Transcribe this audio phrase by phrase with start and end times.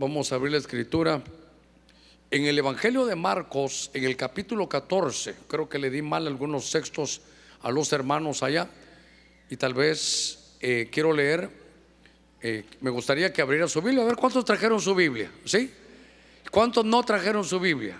[0.00, 1.20] Vamos a abrir la escritura.
[2.30, 6.70] En el Evangelio de Marcos, en el capítulo 14, creo que le di mal algunos
[6.70, 7.20] textos
[7.60, 8.66] a los hermanos allá
[9.50, 11.50] y tal vez eh, quiero leer,
[12.40, 15.70] eh, me gustaría que abriera su Biblia, a ver cuántos trajeron su Biblia, ¿sí?
[16.50, 17.98] ¿Cuántos no trajeron su Biblia?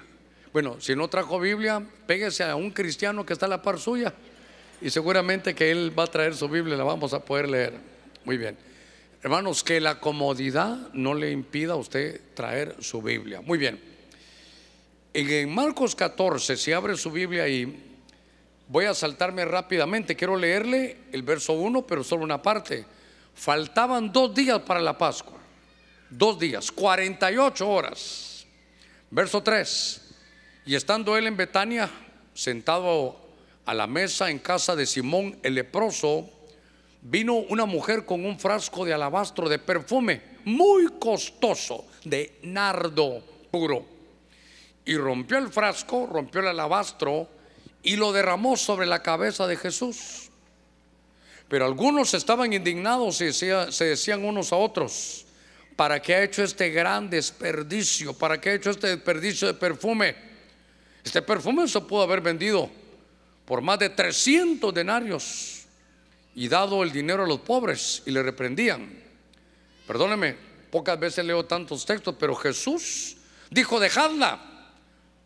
[0.55, 4.14] Bueno, si no trajo Biblia, péguese a un cristiano que está a la par suya
[4.80, 7.75] y seguramente que él va a traer su Biblia, la vamos a poder leer.
[8.25, 8.70] Muy bien.
[9.23, 13.43] Hermanos, que la comodidad no le impida a usted traer su Biblia.
[13.43, 13.79] Muy bien.
[15.12, 17.98] En Marcos 14, si abre su Biblia ahí,
[18.68, 20.17] voy a saltarme rápidamente.
[20.17, 22.86] Quiero leerle el verso 1, pero solo una parte.
[23.35, 25.39] Faltaban dos días para la Pascua.
[26.09, 28.46] Dos días, 48 horas.
[29.11, 30.14] Verso 3.
[30.64, 31.90] Y estando él en Betania,
[32.33, 33.20] sentado
[33.67, 36.31] a la mesa en casa de Simón el leproso,
[37.03, 43.84] vino una mujer con un frasco de alabastro de perfume muy costoso, de nardo puro.
[44.84, 47.28] Y rompió el frasco, rompió el alabastro
[47.83, 50.31] y lo derramó sobre la cabeza de Jesús.
[51.48, 55.27] Pero algunos estaban indignados y se decían unos a otros,
[55.77, 58.12] ¿para qué ha hecho este gran desperdicio?
[58.15, 60.15] ¿Para qué ha hecho este desperdicio de perfume?
[61.05, 62.71] Este perfume se pudo haber vendido
[63.45, 65.59] por más de 300 denarios
[66.34, 68.91] y dado el dinero a los pobres y le reprendían.
[69.86, 70.37] Perdóneme,
[70.70, 73.17] pocas veces leo tantos textos, pero Jesús
[73.50, 74.41] dijo, dejadla,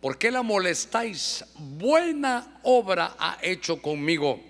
[0.00, 1.44] ¿por qué la molestáis?
[1.58, 4.41] Buena obra ha hecho conmigo,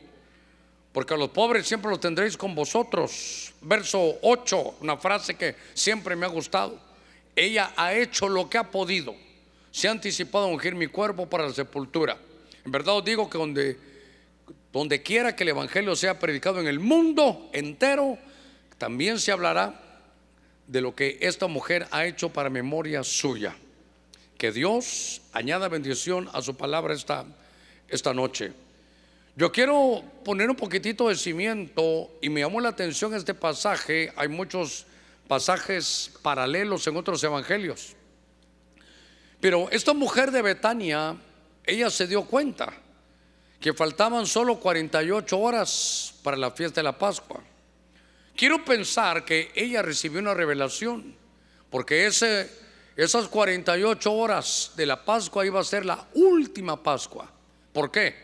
[0.93, 3.53] porque a los pobres siempre los tendréis con vosotros.
[3.61, 6.79] Verso 8, una frase que siempre me ha gustado.
[7.35, 9.17] Ella ha hecho lo que ha podido,
[9.73, 12.17] se ha anticipado a ungir mi cuerpo para la sepultura.
[12.65, 13.94] En verdad os digo que donde
[14.75, 18.19] donde quiera que el Evangelio sea predicado en el mundo entero,
[18.77, 19.81] también se hablará
[20.67, 23.55] de lo que esta mujer ha hecho para memoria suya.
[24.37, 27.25] Que Dios añada bendición a su palabra esta,
[27.89, 28.53] esta noche.
[29.37, 34.13] Yo quiero poner un poquitito de cimiento y me llamó la atención este pasaje.
[34.17, 34.87] Hay muchos
[35.29, 37.95] pasajes paralelos en otros evangelios.
[39.41, 41.17] Pero esta mujer de Betania,
[41.65, 42.73] ella se dio cuenta
[43.65, 47.41] que faltaban solo 48 horas para la fiesta de la Pascua.
[48.37, 51.17] Quiero pensar que ella recibió una revelación,
[51.71, 57.33] porque esas 48 horas de la Pascua iba a ser la última Pascua.
[57.73, 58.15] ¿Por qué?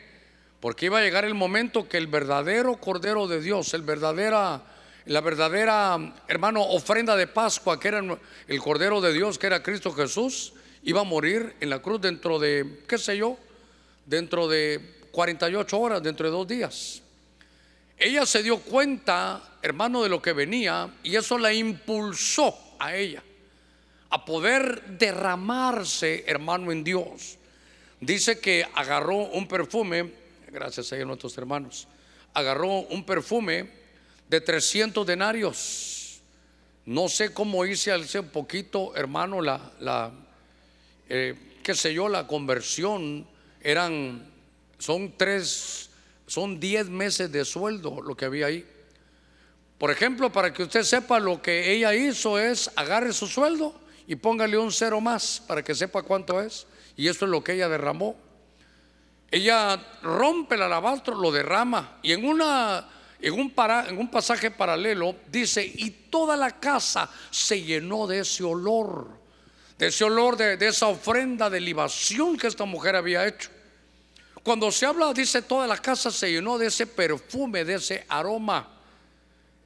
[0.61, 4.62] Porque iba a llegar el momento que el verdadero Cordero de Dios, el verdadera,
[5.06, 5.97] la verdadera,
[6.29, 8.03] hermano, ofrenda de Pascua, que era
[8.47, 10.53] el Cordero de Dios, que era Cristo Jesús,
[10.83, 13.39] iba a morir en la cruz dentro de, qué sé yo,
[14.05, 17.03] dentro de 48 horas dentro de dos días.
[17.98, 23.22] Ella se dio cuenta, hermano, de lo que venía y eso la impulsó a ella
[24.08, 27.36] a poder derramarse, hermano, en Dios.
[28.00, 30.10] Dice que agarró un perfume,
[30.50, 31.87] gracias a nuestros hermanos,
[32.32, 33.69] agarró un perfume
[34.26, 36.22] de 300 denarios.
[36.87, 40.12] No sé cómo hice hace un poquito, hermano, la, la
[41.10, 43.26] eh, qué sé yo, la conversión.
[43.62, 44.31] Eran
[44.81, 45.91] son tres,
[46.27, 48.67] son diez meses de sueldo lo que había ahí.
[49.79, 54.17] Por ejemplo, para que usted sepa lo que ella hizo es agarre su sueldo y
[54.17, 56.67] póngale un cero más para que sepa cuánto es.
[56.97, 58.17] Y eso es lo que ella derramó.
[59.31, 62.89] Ella rompe el alabastro, lo derrama y en una
[63.23, 68.21] en un, para, en un pasaje paralelo dice, y toda la casa se llenó de
[68.21, 69.09] ese olor,
[69.79, 73.51] de ese olor, de, de esa ofrenda de libación que esta mujer había hecho.
[74.43, 78.69] Cuando se habla, dice, toda la casa se llenó de ese perfume, de ese aroma.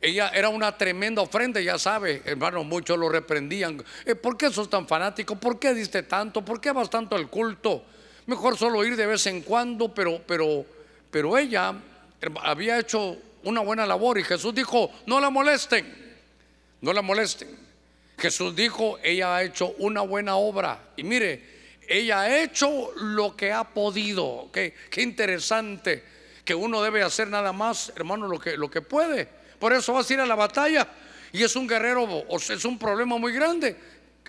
[0.01, 3.83] Ella era una tremenda ofrenda, ya sabe, hermano, muchos lo reprendían.
[4.05, 5.37] Eh, ¿Por qué sos tan fanático?
[5.37, 6.45] ¿Por qué diste tanto?
[6.45, 7.84] ¿Por qué vas tanto al culto?
[8.27, 10.67] Mejor solo ir de vez en cuando, pero, pero,
[11.11, 11.75] pero ella
[12.43, 15.95] había hecho una buena labor y Jesús dijo, no la molesten,
[16.81, 17.49] no la molesten.
[18.19, 20.81] Jesús dijo, ella ha hecho una buena obra.
[20.97, 21.53] Y mire,
[21.89, 24.51] ella ha hecho lo que ha podido.
[24.53, 26.04] Qué, qué interesante
[26.45, 29.28] que uno debe hacer nada más, hermano, lo que, lo que puede.
[29.59, 30.86] Por eso vas a ir a la batalla
[31.33, 33.77] y es un guerrero, o es un problema muy grande.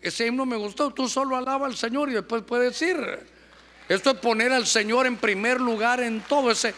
[0.01, 2.97] Ese himno me gustó, tú solo alaba al Señor y después puedes ir.
[3.87, 6.51] Esto es poner al Señor en primer lugar en todo.
[6.51, 6.73] Esa,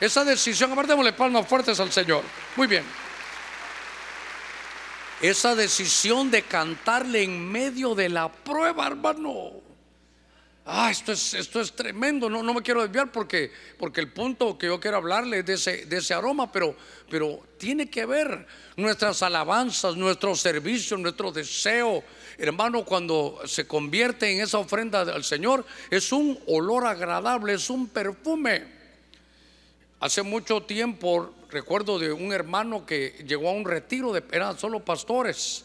[0.00, 2.22] esa decisión, aparte démosle palmas fuertes al Señor.
[2.56, 2.84] Muy bien.
[5.20, 9.52] Esa decisión de cantarle en medio de la prueba, hermano.
[10.70, 14.58] Ah, esto es, esto es tremendo, no, no me quiero desviar porque, porque el punto
[14.58, 16.76] que yo quiero hablarle es de ese, de ese aroma, pero,
[17.08, 22.04] pero tiene que ver nuestras alabanzas, nuestro servicio, nuestro deseo.
[22.36, 27.88] Hermano, cuando se convierte en esa ofrenda al Señor, es un olor agradable, es un
[27.88, 28.66] perfume.
[30.00, 34.84] Hace mucho tiempo recuerdo de un hermano que llegó a un retiro, de, eran solo
[34.84, 35.64] pastores,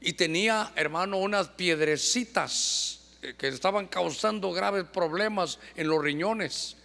[0.00, 6.76] y tenía, hermano, unas piedrecitas eh, que estaban causando graves problemas en los riñones.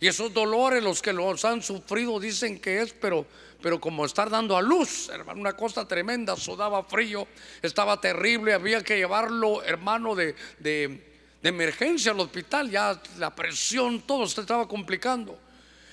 [0.00, 3.24] Y esos dolores, los que los han sufrido, dicen que es, pero,
[3.60, 7.28] pero como estar dando a luz, hermano, una cosa tremenda, sudaba frío,
[7.62, 11.12] estaba terrible, había que llevarlo, hermano, de, de,
[11.44, 15.38] emergencia al hospital, ya la presión, todo se estaba complicando.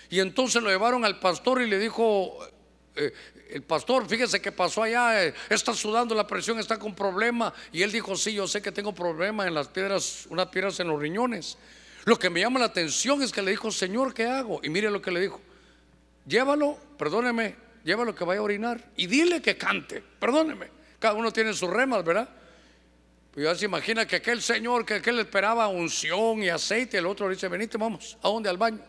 [0.09, 2.39] Y entonces lo llevaron al pastor y le dijo,
[2.95, 3.13] eh,
[3.51, 7.53] el pastor, fíjese que pasó allá, eh, está sudando la presión, está con problema.
[7.71, 10.87] Y él dijo, sí, yo sé que tengo problema en las piedras, unas piedras en
[10.87, 11.57] los riñones.
[12.05, 14.59] Lo que me llama la atención es que le dijo, Señor, ¿qué hago?
[14.63, 15.41] Y mire lo que le dijo,
[16.25, 20.67] llévalo, perdóneme, llévalo que vaya a orinar y dile que cante, perdóneme.
[20.99, 22.29] Cada uno tiene sus remas, ¿verdad?
[23.31, 27.27] Pues ya se imagina que aquel señor, que aquel esperaba unción y aceite, el otro
[27.27, 28.49] le dice, venite, vamos, ¿a dónde?
[28.49, 28.81] Al baño.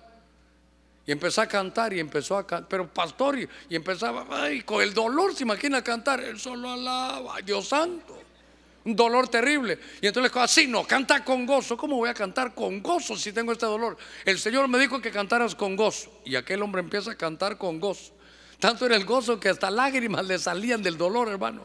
[1.06, 4.94] Y empezó a cantar y empezó a cantar, pero pastor, y, empezaba, ay, con el
[4.94, 8.18] dolor se imagina cantar, él solo alaba, Dios santo,
[8.84, 9.78] un dolor terrible.
[10.00, 13.32] Y entonces le así no, canta con gozo, ¿cómo voy a cantar con gozo si
[13.32, 13.96] tengo este dolor?
[14.24, 16.10] El Señor me dijo que cantaras con gozo.
[16.24, 18.12] Y aquel hombre empieza a cantar con gozo.
[18.58, 21.64] Tanto era el gozo que hasta lágrimas le salían del dolor, hermano.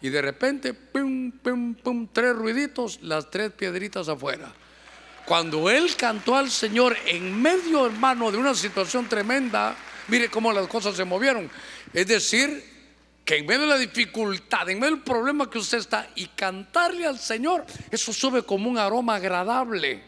[0.00, 4.52] Y de repente, pum, pum, pum, tres ruiditos, las tres piedritas afuera.
[5.24, 9.76] Cuando él cantó al Señor en medio, hermano, de una situación tremenda,
[10.08, 11.48] mire cómo las cosas se movieron.
[11.92, 12.64] Es decir,
[13.24, 17.06] que en medio de la dificultad, en medio del problema que usted está, y cantarle
[17.06, 20.02] al Señor, eso sube como un aroma agradable.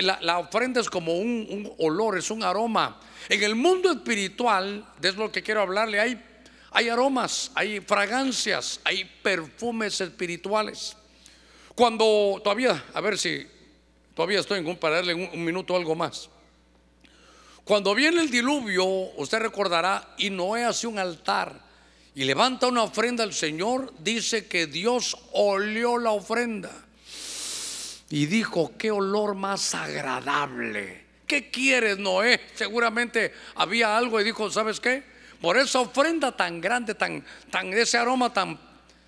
[0.00, 3.00] La, ofrenda es como un, olor, es un aroma.
[3.28, 6.00] En el mundo espiritual, de lo que quiero hablarle,
[6.70, 10.96] hay aromas, hay fragancias, hay perfumes espirituales.
[11.74, 13.46] Cuando todavía, a ver si
[14.18, 16.28] Todavía estoy en para darle un, minuto o algo más.
[17.62, 21.60] Cuando viene el diluvio, usted recordará, y Noé hace un altar
[22.16, 26.72] y levanta una ofrenda al Señor, dice que Dios olió la ofrenda
[28.10, 31.04] y dijo, qué olor más agradable.
[31.24, 32.40] ¿Qué quieres, Noé?
[32.56, 35.04] Seguramente había algo y dijo, ¿sabes qué?
[35.40, 38.58] Por esa ofrenda tan grande, tan, tan ese aroma tan,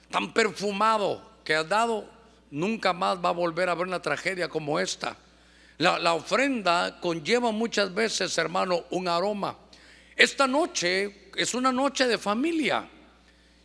[0.08, 2.08] tan perfumado que has dado,
[2.50, 5.17] nunca más va a volver a haber una tragedia como esta.
[5.79, 9.56] La, ofrenda conlleva muchas veces, hermano, un aroma.
[10.14, 12.87] Esta noche es una noche de familia.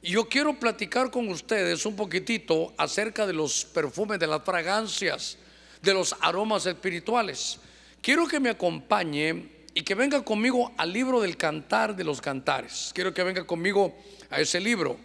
[0.01, 5.37] Y yo quiero platicar con ustedes un poquitito acerca de los perfumes, de las fragancias,
[5.81, 7.59] de los aromas espirituales.
[8.01, 12.91] Quiero que me acompañe y que venga conmigo al libro del cantar de los cantares.
[12.95, 13.93] Quiero que venga conmigo
[14.29, 14.97] a ese libro.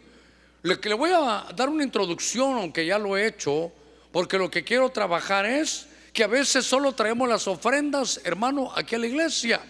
[0.62, 3.72] Le, le voy a dar una introducción, aunque ya lo he hecho,
[4.12, 8.94] porque lo que quiero trabajar es que a veces solo traemos las ofrendas, hermano, aquí
[8.94, 9.60] a la iglesia.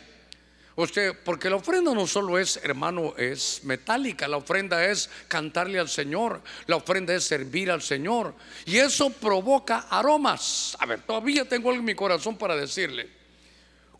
[0.76, 5.88] Usted, porque la ofrenda no solo es, hermano, es metálica, la ofrenda es cantarle al
[5.88, 8.34] Señor, la ofrenda es servir al Señor.
[8.64, 10.76] Y eso provoca aromas.
[10.81, 13.08] A ver, todavía tengo algo en mi corazón para decirle.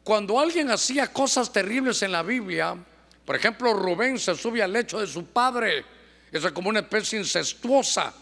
[0.02, 2.76] Cuando alguien hacía cosas terribles en la Biblia,
[3.26, 5.84] por ejemplo, Rubén se sube al lecho de su padre,
[6.32, 8.15] eso es como una especie incestuosa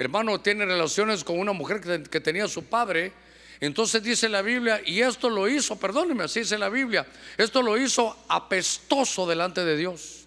[0.00, 3.12] hermano tiene relaciones con una mujer que, tenía su padre.
[3.60, 7.06] Entonces dice la Biblia, y esto lo hizo, perdóneme, así dice la Biblia,
[7.36, 10.26] esto lo hizo apestoso delante de Dios.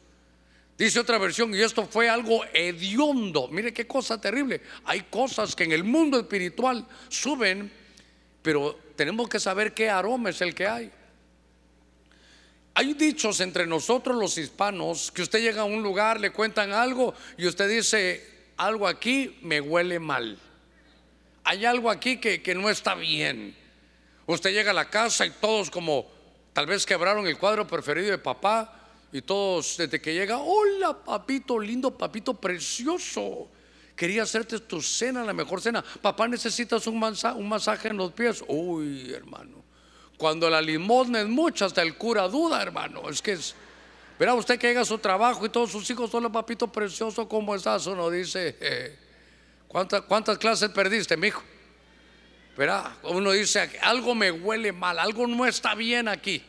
[0.78, 3.48] Dice otra versión, y esto fue algo hediondo.
[3.48, 4.62] Mire qué cosa terrible.
[4.86, 7.72] Hay cosas que en el mundo espiritual suben,
[8.44, 10.92] pero tenemos que saber qué aroma es el que hay.
[12.76, 17.14] Hay dichos entre nosotros los hispanos que usted llega a un lugar, le cuentan algo
[17.38, 18.26] y usted dice,
[18.58, 20.40] algo aquí me huele mal.
[21.44, 23.56] Hay algo aquí que, no está bien.
[24.26, 26.10] Usted llega a la casa y todos como
[26.54, 31.60] tal vez quebraron el cuadro preferido de papá y todos desde que llega, hola papito
[31.60, 33.50] lindo, papito precioso.
[33.96, 35.84] Quería hacerte tu cena, la mejor cena.
[36.02, 38.44] Papá, necesitas un, un masaje en los pies.
[38.48, 39.63] Uy, hermano.
[40.18, 43.10] Cuando la limosna es mucha, hasta el cura duda, hermano.
[43.10, 43.56] Es que es,
[44.20, 47.28] Verá usted que llega a su trabajo y todos sus hijos, son los papito precioso,
[47.28, 47.88] ¿cómo estás?
[47.88, 48.98] Uno dice,
[49.68, 51.42] ¿cuántas, ¿cuántas clases perdiste, mijo?
[52.56, 56.44] Verá, uno dice, algo me huele mal, algo no está bien aquí.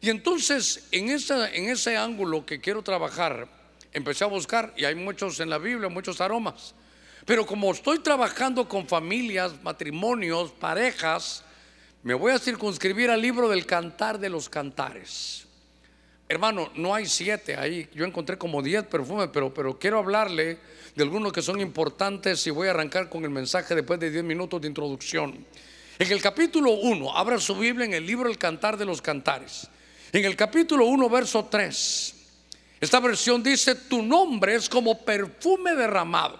[0.00, 3.46] Y entonces, en, en ese ángulo que quiero trabajar,
[3.92, 6.74] empecé a buscar, y hay muchos en la Biblia, muchos aromas.
[7.26, 11.44] Pero como estoy trabajando con familias, matrimonios, parejas,
[12.02, 15.46] me voy a circunscribir al libro del cantar de los cantares.
[16.28, 17.88] Hermano, no hay siete ahí.
[17.94, 20.58] Yo encontré como diez perfumes, pero, pero quiero hablarle
[20.94, 24.22] de algunos que son importantes y voy a arrancar con el mensaje después de diez
[24.22, 25.46] minutos de introducción.
[25.98, 29.68] En el capítulo 1, abra su Biblia en el libro El Cantar de los Cantares.
[30.12, 32.14] En el capítulo 1, verso 3,
[32.80, 36.38] esta versión dice, tu nombre es como perfume derramado.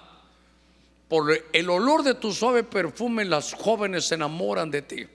[1.08, 5.06] Por el olor de tu suave perfume las jóvenes se enamoran de ti.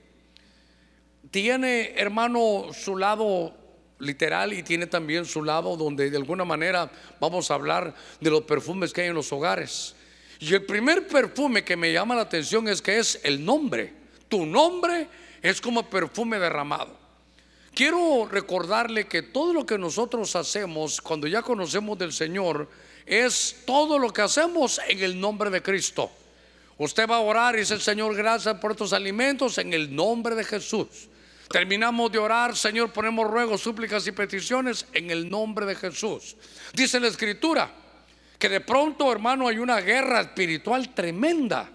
[1.33, 3.55] Tiene, hermano, su lado
[3.97, 8.43] literal y tiene también su lado donde de alguna manera vamos a hablar de los
[8.43, 9.95] perfumes que hay en los hogares.
[10.39, 13.91] Y el primer perfume que me llama la atención es que es el nombre.
[14.29, 15.07] Tu nombre
[15.41, 16.95] es como perfume derramado.
[17.73, 22.69] Quiero recordarle que todo lo que nosotros hacemos cuando ya conocemos del Señor
[23.07, 26.11] es todo lo que hacemos en el nombre de Cristo.
[26.77, 30.43] Usted va a orar y dice, Señor, gracias por estos alimentos en el nombre de
[30.43, 31.09] Jesús.
[31.53, 36.35] Terminamos de orar, Señor, ponemos ruegos, súplicas y peticiones en el nombre de Jesús.
[36.73, 37.71] Dice la Escritura
[38.39, 41.69] que de pronto, hermano, hay una guerra espiritual tremenda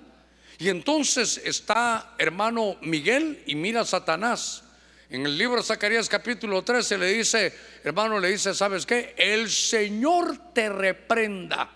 [0.58, 4.64] y entonces está hermano Miguel y mira a Satanás.
[5.10, 7.54] En el libro de Zacarías capítulo 13 le dice,
[7.84, 9.14] hermano, le dice, ¿sabes qué?
[9.16, 11.70] El Señor te reprenda.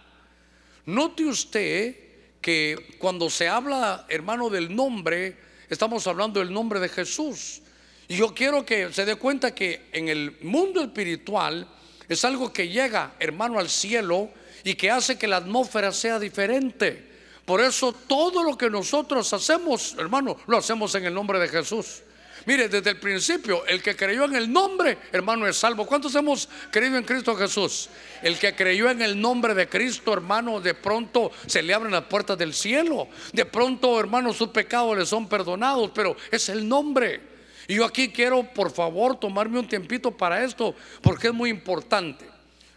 [0.87, 1.97] Note usted
[2.41, 5.37] que cuando se habla, hermano, del nombre,
[5.71, 7.62] estamos hablando del nombre de Jesús.
[8.13, 11.67] Y yo quiero que se dé cuenta que en el mundo espiritual
[12.07, 14.29] es algo que llega, hermano, al cielo
[14.65, 17.11] y que hace que la atmósfera sea diferente.
[17.47, 22.03] Por eso todo lo que nosotros hacemos, hermano, lo hacemos en el nombre de Jesús.
[22.45, 25.87] Mire, desde el principio, el que creyó en el nombre, hermano, es salvo.
[25.87, 27.89] ¿Cuántos hemos creído en Cristo Jesús?
[28.23, 32.05] El que creyó en el nombre de Cristo, hermano, de pronto se le abren las
[32.05, 33.09] puertas del cielo.
[33.33, 37.32] De pronto, hermano, sus pecados le son perdonados, pero es el nombre.
[37.69, 42.27] Y yo aquí quiero, por favor, tomarme un tiempito para esto, porque es muy importante.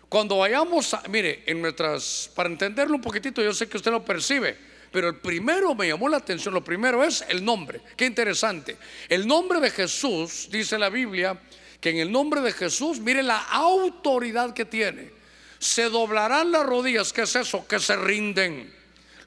[0.10, 4.06] Cuando vayamos, a, mire, en nuestras, para entenderlo un poquitito, yo sé que usted lo
[4.06, 4.56] percibe,
[4.92, 7.82] pero el primero me llamó la atención, lo primero es el nombre.
[7.98, 8.78] Qué interesante.
[9.10, 11.38] El nombre de Jesús, dice la Biblia,
[11.82, 15.12] que en el nombre de Jesús, mire la autoridad que tiene.
[15.60, 17.68] Se doblarán las rodillas, ¿qué es eso?
[17.68, 18.74] Que se rinden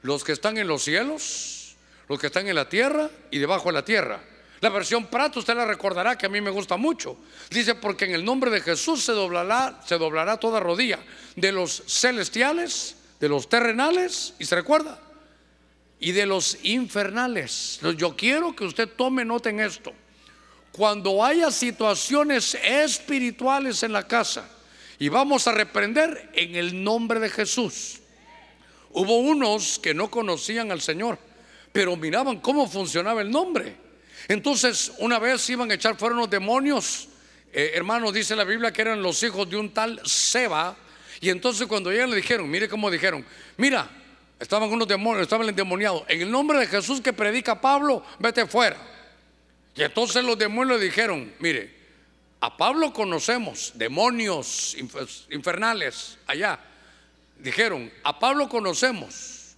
[0.01, 1.75] los que están en los cielos,
[2.07, 4.21] los que están en la tierra y debajo de la tierra.
[4.61, 7.17] La versión Prato usted la recordará que a mí me gusta mucho.
[7.49, 10.99] Dice, porque en el nombre de Jesús se doblará, se doblará toda rodilla
[11.35, 14.99] de los celestiales, de los terrenales, y se recuerda,
[15.99, 17.79] y de los infernales.
[17.97, 19.93] Yo quiero que usted tome nota en esto.
[20.71, 24.49] Cuando haya situaciones espirituales en la casa,
[24.99, 28.01] y vamos a reprender en el nombre de Jesús.
[28.91, 31.17] Hubo unos que no conocían al Señor,
[31.71, 33.88] pero miraban cómo funcionaba el nombre.
[34.29, 37.09] Entonces, una vez iban a echar fuera unos demonios,
[37.51, 40.77] eh, hermanos, dice la Biblia que eran los hijos de un tal Seba.
[41.19, 43.25] Y entonces cuando llegan le dijeron, mire cómo dijeron,
[43.57, 43.89] mira,
[44.39, 46.03] estaban unos demonios, estaban endemoniados.
[46.07, 48.77] En el nombre de Jesús que predica Pablo, vete fuera.
[49.75, 51.73] Y entonces los demonios le dijeron, mire,
[52.39, 54.77] a Pablo conocemos, demonios
[55.31, 56.59] infernales allá.
[57.39, 59.55] Dijeron, a Pablo conocemos,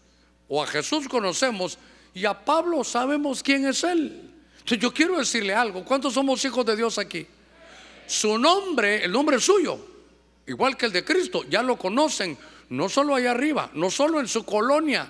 [0.47, 1.77] o a Jesús conocemos,
[2.13, 4.31] y a Pablo sabemos quién es él.
[4.65, 7.27] Yo quiero decirle algo, ¿cuántos somos hijos de Dios aquí?
[8.07, 9.79] Su nombre, el nombre suyo,
[10.47, 12.37] igual que el de Cristo, ya lo conocen,
[12.69, 15.09] no solo allá arriba, no solo en su colonia,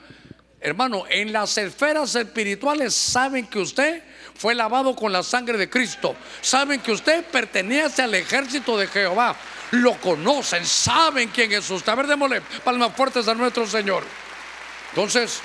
[0.60, 4.04] hermano, en las esferas espirituales saben que usted
[4.36, 9.36] fue lavado con la sangre de Cristo, saben que usted pertenece al ejército de Jehová,
[9.72, 11.92] lo conocen, saben quién es usted.
[11.92, 14.04] A ver, démosle palmas fuertes a nuestro Señor.
[14.90, 15.42] Entonces,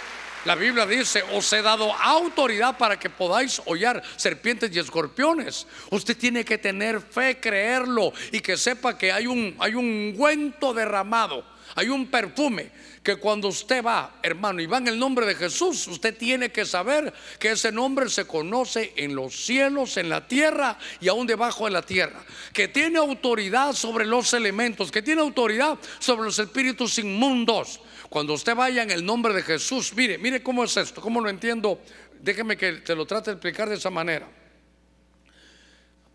[0.47, 5.67] la Biblia dice, os he dado autoridad para que podáis hollar serpientes y escorpiones.
[5.91, 10.73] Usted tiene que tener fe, creerlo y que sepa que hay un, hay un ungüento
[10.73, 12.71] derramado, hay un perfume
[13.03, 16.65] que cuando usted va, hermano, y va en el nombre de Jesús, usted tiene que
[16.65, 21.67] saber que ese nombre se conoce en los cielos, en la tierra y aún debajo
[21.67, 22.25] de la tierra.
[22.53, 27.81] Que tiene autoridad sobre los elementos, que tiene autoridad sobre los espíritus inmundos.
[28.17, 31.29] Cuando usted vaya en el nombre de Jesús, mire, mire cómo es esto, cómo lo
[31.29, 31.83] entiendo.
[32.19, 34.27] Déjeme que te lo trate de explicar de esa manera.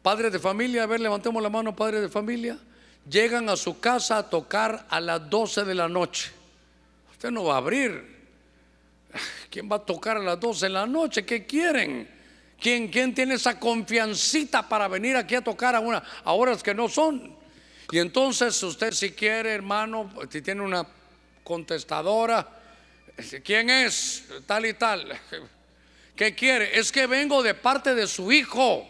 [0.02, 2.58] Padres de familia, a ver, levantemos la mano, padres de familia.
[3.08, 6.32] Llegan a su casa a tocar a las 12 de la noche.
[7.12, 8.04] Usted no va a abrir.
[9.52, 11.24] ¿Quién va a tocar a las 12 de la noche?
[11.24, 12.10] ¿Qué quieren?
[12.60, 16.74] ¿Quién, quién tiene esa confiancita para venir aquí a tocar a, una, a horas que
[16.74, 17.38] no son?
[17.92, 20.84] Y entonces usted si quiere, hermano, si tiene una
[21.44, 22.48] contestadora.
[23.44, 24.26] ¿Quién es?
[24.46, 25.20] Tal y tal.
[26.16, 26.78] ¿Qué quiere?
[26.78, 28.88] Es que vengo de parte de su hijo.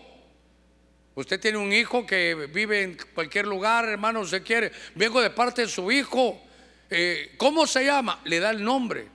[1.15, 4.71] Usted tiene un hijo que vive en cualquier lugar, hermano, se quiere.
[4.95, 6.41] Vengo de parte de su hijo.
[6.89, 8.21] Eh, ¿Cómo se llama?
[8.25, 9.07] Le da el nombre.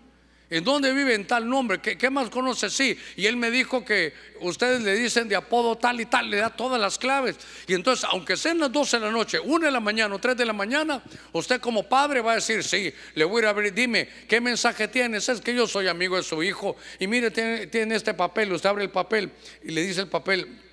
[0.48, 1.80] ¿En dónde vive en tal nombre?
[1.80, 2.70] ¿Qué, más conoce?
[2.70, 2.96] Sí.
[3.16, 6.50] Y él me dijo que ustedes le dicen de apodo tal y tal, le da
[6.50, 7.36] todas las claves.
[7.66, 10.36] Y entonces, aunque sean las 12 de la noche, 1 de la mañana o 3
[10.36, 13.50] de la mañana, usted como padre va a decir, sí, le voy a ir a
[13.50, 15.28] abrir, dime, ¿qué mensaje tienes?
[15.28, 16.76] Es que yo soy amigo de su hijo.
[17.00, 19.32] Y mire, tiene, tiene este papel, usted abre el papel
[19.64, 20.65] y le dice el papel,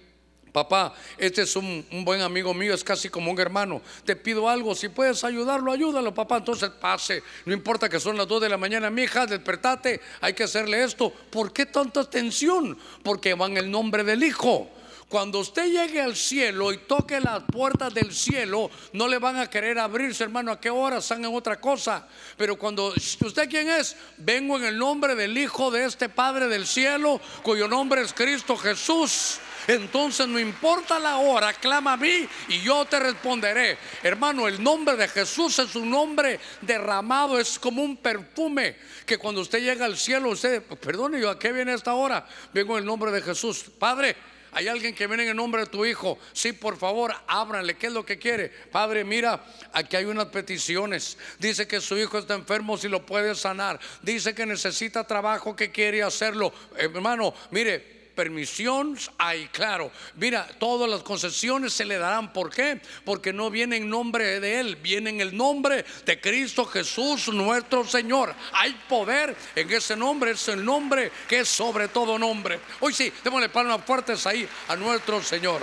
[0.54, 3.82] Papá, este es un, buen amigo mío, es casi como un hermano.
[4.06, 6.38] Te pido algo, si puedes ayudarlo, ayúdalo, papá.
[6.38, 10.34] Entonces pase, no importa que son las 2 de la mañana, mi hija, despertate, hay
[10.34, 11.10] que hacerle esto.
[11.10, 12.78] ¿Por qué tanta tensión?
[13.02, 14.70] Porque va en el nombre del Hijo.
[15.10, 19.50] Cuando usted llegue al cielo y toque las puertas del cielo, no le van a
[19.50, 22.08] querer abrirse, hermano, a qué hora están en otra cosa.
[22.38, 26.68] Pero cuando usted quién es, vengo en el nombre del Hijo de este Padre del
[26.68, 29.40] cielo, cuyo nombre es Cristo Jesús.
[29.68, 33.78] Entonces no importa la hora, clama a mí y yo te responderé.
[34.02, 39.42] Hermano, el nombre de Jesús es un nombre derramado, es como un perfume que cuando
[39.42, 42.28] usted llega al cielo, usted, perdone, yo a qué viene esta hora?
[42.54, 43.66] Vengo en el nombre de Jesús.
[43.78, 44.16] Padre,
[44.56, 46.20] hay alguien que viene en el nombre de tu hijo.
[46.32, 47.76] Sí, por favor, ábranle.
[47.76, 48.50] ¿Qué es lo que quiere?
[48.50, 49.44] Padre, mira,
[49.74, 51.18] aquí hay unas peticiones.
[51.40, 53.80] Dice que su hijo está enfermo, si lo puede sanar.
[54.02, 56.54] Dice que necesita trabajo, que quiere hacerlo.
[56.78, 59.92] Hermano, mire, permisión hay, claro.
[60.16, 62.34] Mira, todas las concesiones se le darán.
[62.34, 62.82] ¿Por qué?
[63.06, 67.86] Porque no viene en nombre de Él, viene en el nombre de Cristo Jesús, nuestro
[67.86, 68.34] Señor.
[68.54, 72.60] Hay poder en ese nombre, es el nombre que es sobre todo nombre.
[72.80, 75.62] Hoy sí, démosle palmas fuertes ahí a nuestro Señor.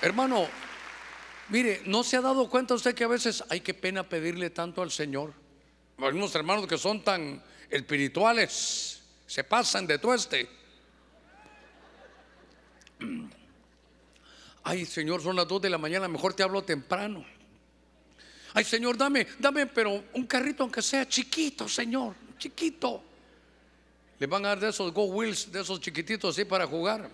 [0.00, 0.48] Hermano,
[1.48, 4.82] mire, ¿no se ha dado cuenta usted que a veces hay que pena pedirle tanto
[4.82, 5.32] al Señor?
[5.98, 9.03] Hay unos hermanos que son tan espirituales
[9.34, 10.48] se pasan de tueste.
[14.62, 17.26] Ay, Señor, son las dos de la mañana, mejor te hablo temprano.
[18.52, 23.02] Ay, Señor, dame, dame, pero un carrito aunque sea chiquito, Señor, chiquito.
[24.20, 27.10] Le van a dar de esos Go Wheels, de esos chiquititos así para jugar.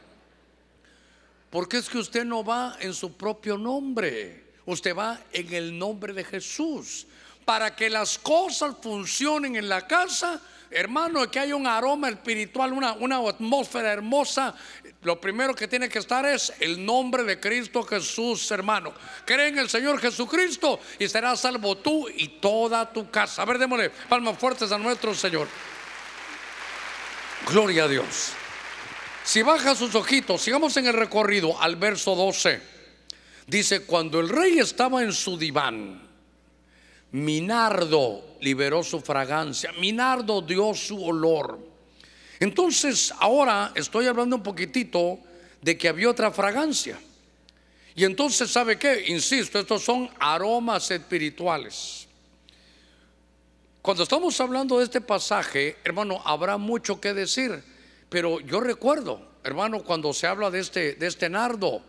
[1.49, 6.13] Porque es que usted no va en su propio nombre, usted va en el nombre
[6.13, 7.07] de Jesús.
[7.47, 12.93] Para que las cosas funcionen en la casa, hermano, que hay un aroma espiritual, una,
[12.93, 14.55] una atmósfera hermosa,
[15.03, 18.93] lo primero que tiene que estar es el nombre de Cristo Jesús, hermano.
[19.25, 23.43] Cree en el Señor Jesucristo y serás salvo tú y toda tu casa.
[23.43, 25.49] A ver, démosle palmas fuertes a nuestro Señor.
[27.51, 28.33] Gloria a Dios.
[29.25, 32.61] Si baja sus ojitos, sigamos en el recorrido al verso 12.
[33.47, 36.10] Dice, cuando el rey estaba en su diván,
[37.13, 41.59] Minardo liberó su fragancia, Minardo dio su olor.
[42.39, 45.19] Entonces, ahora estoy hablando un poquitito
[45.61, 46.99] de que había otra fragancia.
[47.95, 49.05] Y entonces, ¿sabe qué?
[49.09, 52.07] Insisto, estos son aromas espirituales.
[53.83, 57.63] Cuando estamos hablando de este pasaje, hermano, habrá mucho que decir,
[58.09, 61.83] pero yo recuerdo, hermano, cuando se habla de este, de este nardo,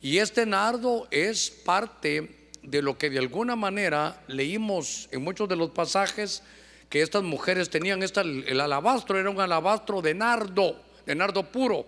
[0.00, 5.56] y este nardo es parte de lo que de alguna manera leímos en muchos de
[5.56, 6.42] los pasajes
[6.88, 11.86] que estas mujeres tenían, esta, el alabastro era un alabastro de nardo, de nardo puro.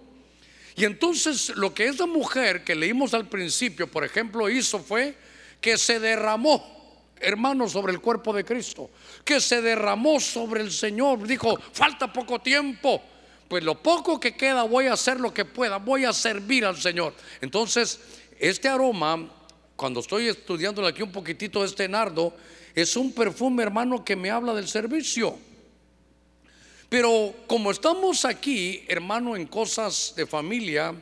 [0.76, 5.16] Y entonces lo que esa mujer que leímos al principio, por ejemplo, hizo fue
[5.60, 8.90] que se derramó, hermano, sobre el cuerpo de Cristo,
[9.24, 11.26] que se derramó sobre el Señor.
[11.26, 13.02] Dijo, falta poco tiempo,
[13.48, 16.76] pues lo poco que queda voy a hacer lo que pueda, voy a servir al
[16.76, 17.14] Señor.
[17.40, 17.98] Entonces,
[18.38, 19.30] este aroma
[19.76, 22.34] cuando estoy estudiando aquí un poquitito este nardo,
[22.74, 25.38] es un perfume, hermano, que me habla del servicio.
[26.88, 30.94] Pero como estamos aquí, hermano, en cosas de familia,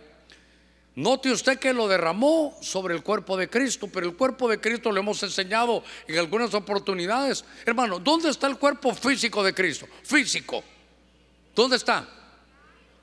[0.97, 4.91] note usted que lo derramó sobre el cuerpo de Cristo, pero el cuerpo de Cristo
[4.91, 7.45] lo hemos enseñado en algunas oportunidades.
[7.65, 9.87] Hermano, ¿dónde está el cuerpo físico de Cristo?
[10.03, 10.65] Físico.
[11.55, 12.09] ¿Dónde está?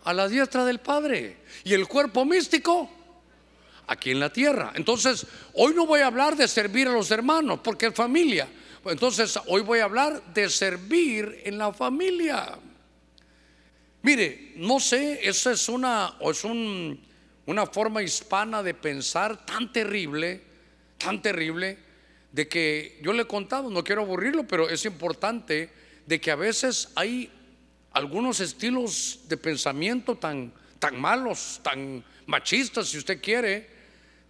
[0.04, 1.38] A la diestra del Padre.
[1.64, 2.90] ¿Y el cuerpo místico?
[3.92, 4.72] Aquí en la tierra.
[4.76, 8.48] Entonces, hoy no voy a hablar de servir a los hermanos, porque es familia.
[8.86, 12.58] Entonces, hoy voy a hablar de servir en la familia.
[14.02, 20.42] Mire, no sé, esa es una, es una forma hispana de pensar tan terrible,
[20.98, 21.78] tan terrible,
[22.32, 25.70] de que yo le he contado, no quiero aburrirlo, pero es importante
[26.06, 27.30] de que a veces hay
[27.92, 33.71] algunos estilos de pensamiento tan, tan malos, tan machistas, si usted quiere,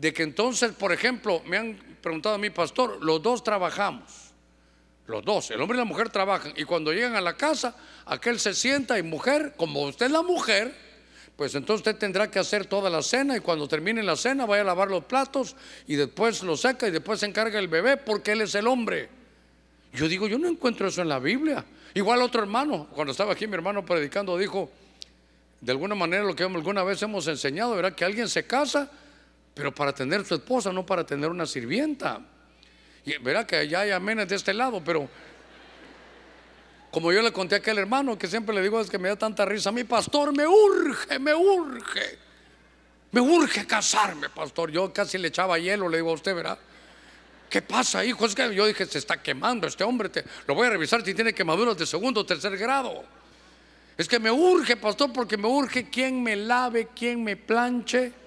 [0.01, 4.31] de que entonces, por ejemplo, me han preguntado a mi pastor, los dos trabajamos.
[5.05, 6.53] Los dos, el hombre y la mujer trabajan.
[6.57, 7.75] Y cuando llegan a la casa,
[8.07, 10.73] aquel se sienta y mujer, como usted es la mujer,
[11.35, 14.63] pues entonces usted tendrá que hacer toda la cena y cuando termine la cena vaya
[14.63, 18.31] a lavar los platos y después lo saca y después se encarga el bebé porque
[18.31, 19.07] él es el hombre.
[19.93, 21.63] Yo digo, yo no encuentro eso en la Biblia.
[21.93, 24.71] Igual otro hermano, cuando estaba aquí mi hermano predicando, dijo,
[25.59, 28.89] de alguna manera lo que alguna vez hemos enseñado, era que alguien se casa,
[29.61, 32.19] pero para tener su esposa, no para tener una sirvienta.
[33.05, 35.07] Y verá que allá hay amenes de este lado, pero
[36.89, 39.15] como yo le conté a aquel hermano que siempre le digo es que me da
[39.15, 42.17] tanta risa, mi pastor me urge, me urge,
[43.11, 44.71] me urge casarme, pastor.
[44.71, 46.57] Yo casi le echaba hielo, le digo a usted, ¿verdad?
[47.47, 48.25] ¿Qué pasa, hijo?
[48.25, 51.13] Es que yo dije, se está quemando este hombre, te, lo voy a revisar si
[51.13, 53.03] tiene quemaduras de segundo o tercer grado.
[53.95, 58.20] Es que me urge, pastor, porque me urge quien me lave, quien me planche.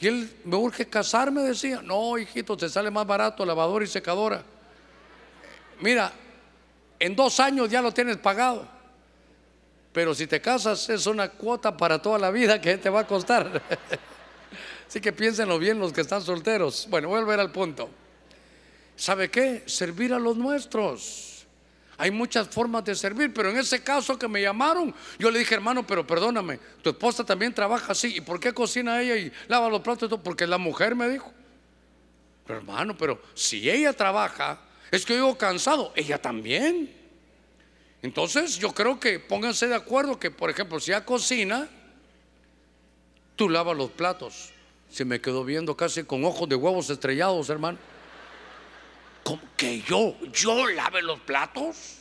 [0.00, 1.82] Y él me urge casarme, decía.
[1.82, 4.42] No, hijito, te sale más barato lavadora y secadora.
[5.80, 6.12] Mira,
[6.98, 8.66] en dos años ya lo tienes pagado.
[9.92, 13.06] Pero si te casas es una cuota para toda la vida que te va a
[13.06, 13.62] costar.
[14.88, 16.86] Así que piénsenlo bien los que están solteros.
[16.88, 17.90] Bueno, voy a volver al punto.
[18.96, 19.64] ¿Sabe qué?
[19.66, 21.29] Servir a los nuestros.
[22.00, 25.54] Hay muchas formas de servir, pero en ese caso que me llamaron, yo le dije,
[25.54, 28.16] hermano, pero perdóname, tu esposa también trabaja así.
[28.16, 30.10] ¿Y por qué cocina ella y lava los platos?
[30.24, 31.30] Porque la mujer me dijo.
[32.46, 34.60] Pero hermano, pero si ella trabaja,
[34.90, 36.90] es que yo cansado, ella también.
[38.00, 41.68] Entonces yo creo que pónganse de acuerdo que, por ejemplo, si ella cocina,
[43.36, 44.54] tú lavas los platos.
[44.88, 47.76] Se me quedó viendo casi con ojos de huevos estrellados, hermano
[49.56, 51.96] que yo, yo lave los platos.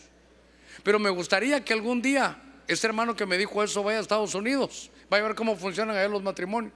[0.83, 4.35] Pero me gustaría que algún día este hermano que me dijo eso vaya a Estados
[4.35, 6.73] Unidos, vaya a ver cómo funcionan allá los matrimonios.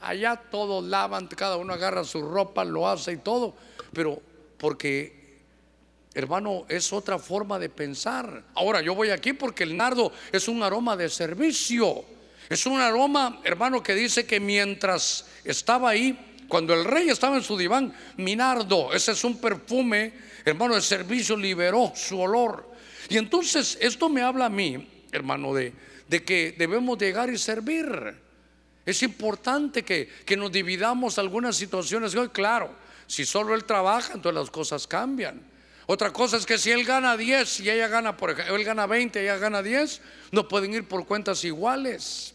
[0.00, 3.54] Allá todos lavan, cada uno agarra su ropa, lo hace y todo.
[3.92, 4.22] Pero
[4.56, 5.42] porque,
[6.14, 8.44] hermano, es otra forma de pensar.
[8.54, 12.02] Ahora, yo voy aquí porque el nardo es un aroma de servicio.
[12.48, 17.42] Es un aroma, hermano, que dice que mientras estaba ahí, cuando el rey estaba en
[17.42, 20.12] su diván, Minardo, ese es un perfume,
[20.44, 22.68] hermano, de servicio, liberó su olor.
[23.08, 25.72] Y entonces esto me habla a mí, hermano, de,
[26.08, 28.14] de que debemos llegar y servir.
[28.84, 32.14] Es importante que, que nos dividamos algunas situaciones.
[32.32, 32.74] Claro,
[33.06, 35.40] si solo él trabaja, entonces las cosas cambian.
[35.86, 38.86] Otra cosa es que si él gana 10 y ella gana, por ejemplo, él gana
[38.86, 40.00] 20 y ella gana 10,
[40.32, 42.34] no pueden ir por cuentas iguales.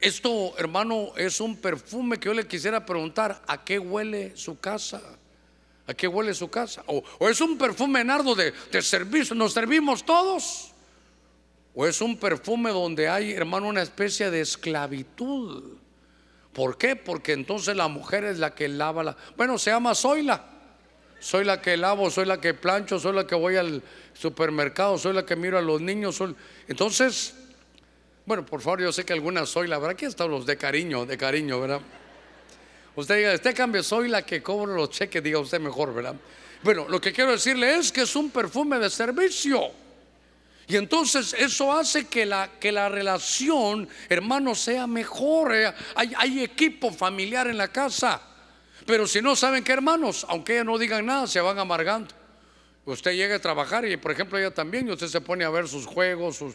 [0.00, 5.00] Esto, hermano, es un perfume que yo le quisiera preguntar, ¿a qué huele su casa?
[5.86, 6.82] ¿A qué huele su casa?
[6.86, 9.34] ¿O, es un perfume nardo de, servicio?
[9.34, 10.72] ¿Nos servimos todos?
[11.74, 15.76] ¿O es un perfume donde hay, hermano, una especie de esclavitud?
[16.52, 16.96] ¿Por qué?
[16.96, 19.16] Porque entonces la mujer es la que lava la...
[19.36, 20.44] Bueno, se llama Zoila.
[21.20, 23.82] Soy la que lavo, soy la que plancho, soy la que voy al
[24.12, 26.22] supermercado, soy la que miro a los niños.
[26.68, 27.34] Entonces,
[28.26, 29.92] bueno, por favor, yo sé que algunas soy la verdad.
[29.92, 31.80] Aquí están los de cariño, de cariño, ¿verdad?
[32.96, 36.16] Usted diga, este cambio soy la que cobro los cheques, diga usted mejor, ¿verdad?
[36.62, 39.70] Bueno, lo que quiero decirle es que es un perfume de servicio.
[40.66, 45.54] Y entonces eso hace que la, que la relación, hermano, sea mejor.
[45.54, 45.72] Eh.
[45.94, 48.20] Hay, hay, equipo familiar en la casa.
[48.84, 52.12] Pero si no saben qué, hermanos, aunque ellas no digan nada, se van amargando.
[52.84, 55.68] Usted llega a trabajar y, por ejemplo, ella también, y usted se pone a ver
[55.68, 56.54] sus juegos, sus,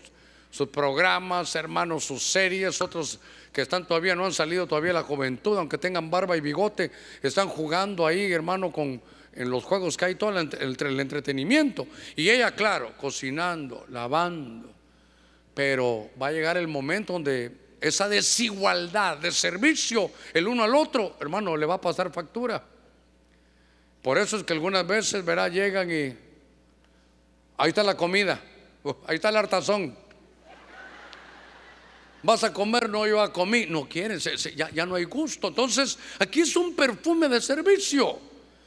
[0.52, 3.20] sus programas, hermanos, sus series, otros
[3.52, 6.92] que están todavía no han salido todavía la juventud, aunque tengan barba y bigote,
[7.24, 9.02] están jugando ahí, hermano, con
[9.34, 11.88] en los juegos que hay todo el, el entretenimiento.
[12.16, 14.70] Y ella, claro, cocinando, lavando.
[15.54, 21.16] Pero va a llegar el momento donde esa desigualdad de servicio el uno al otro,
[21.20, 22.64] hermano, le va a pasar factura.
[24.02, 26.16] Por eso es que algunas veces, verá, llegan y
[27.58, 28.42] ahí está la comida,
[29.08, 30.01] ahí está el hartazón.
[32.24, 33.66] Vas a comer, no, yo a comí.
[33.68, 35.48] No quieren, ya, ya, no hay gusto.
[35.48, 38.20] Entonces, aquí es un perfume de servicio.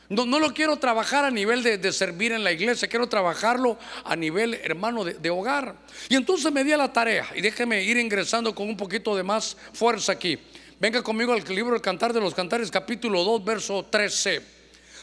[0.09, 4.15] No, no lo quiero trabajar a nivel de, servir en la iglesia, quiero trabajarlo a
[4.15, 5.77] nivel, hermano, de, de, hogar.
[6.09, 9.23] Y entonces me di a la tarea, y déjeme ir ingresando con un poquito de
[9.23, 10.39] más fuerza aquí.
[10.79, 14.43] Venga conmigo al libro El Cantar de los Cantares, capítulo 2, verso 13.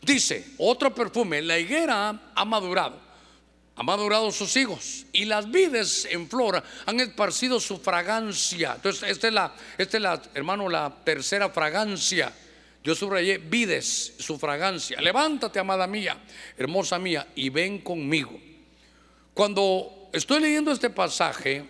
[0.04, 3.11] Dice, otro perfume, la higuera ha madurado
[3.76, 8.74] ha madurado sus hijos y las vides en flor han esparcido su fragancia.
[8.76, 12.34] Entonces, esta es la, esta es la, hermano, la tercera fragancia.
[12.84, 15.00] Yo subrayé vides, su fragancia.
[15.00, 16.18] Levántate, amada mía,
[16.58, 18.40] hermosa mía, y ven conmigo.
[19.34, 21.66] Cuando estoy leyendo este pasaje,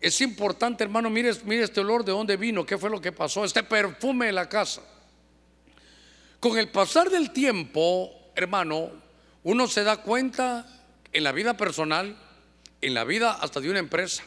[0.00, 3.44] es importante, hermano, mire, mire este olor de dónde vino, qué fue lo que pasó,
[3.44, 4.82] este perfume de la casa.
[6.40, 8.90] Con el pasar del tiempo, hermano,
[9.44, 10.81] uno se da cuenta
[11.12, 12.16] en la vida personal,
[12.80, 14.24] en la vida hasta de una empresa.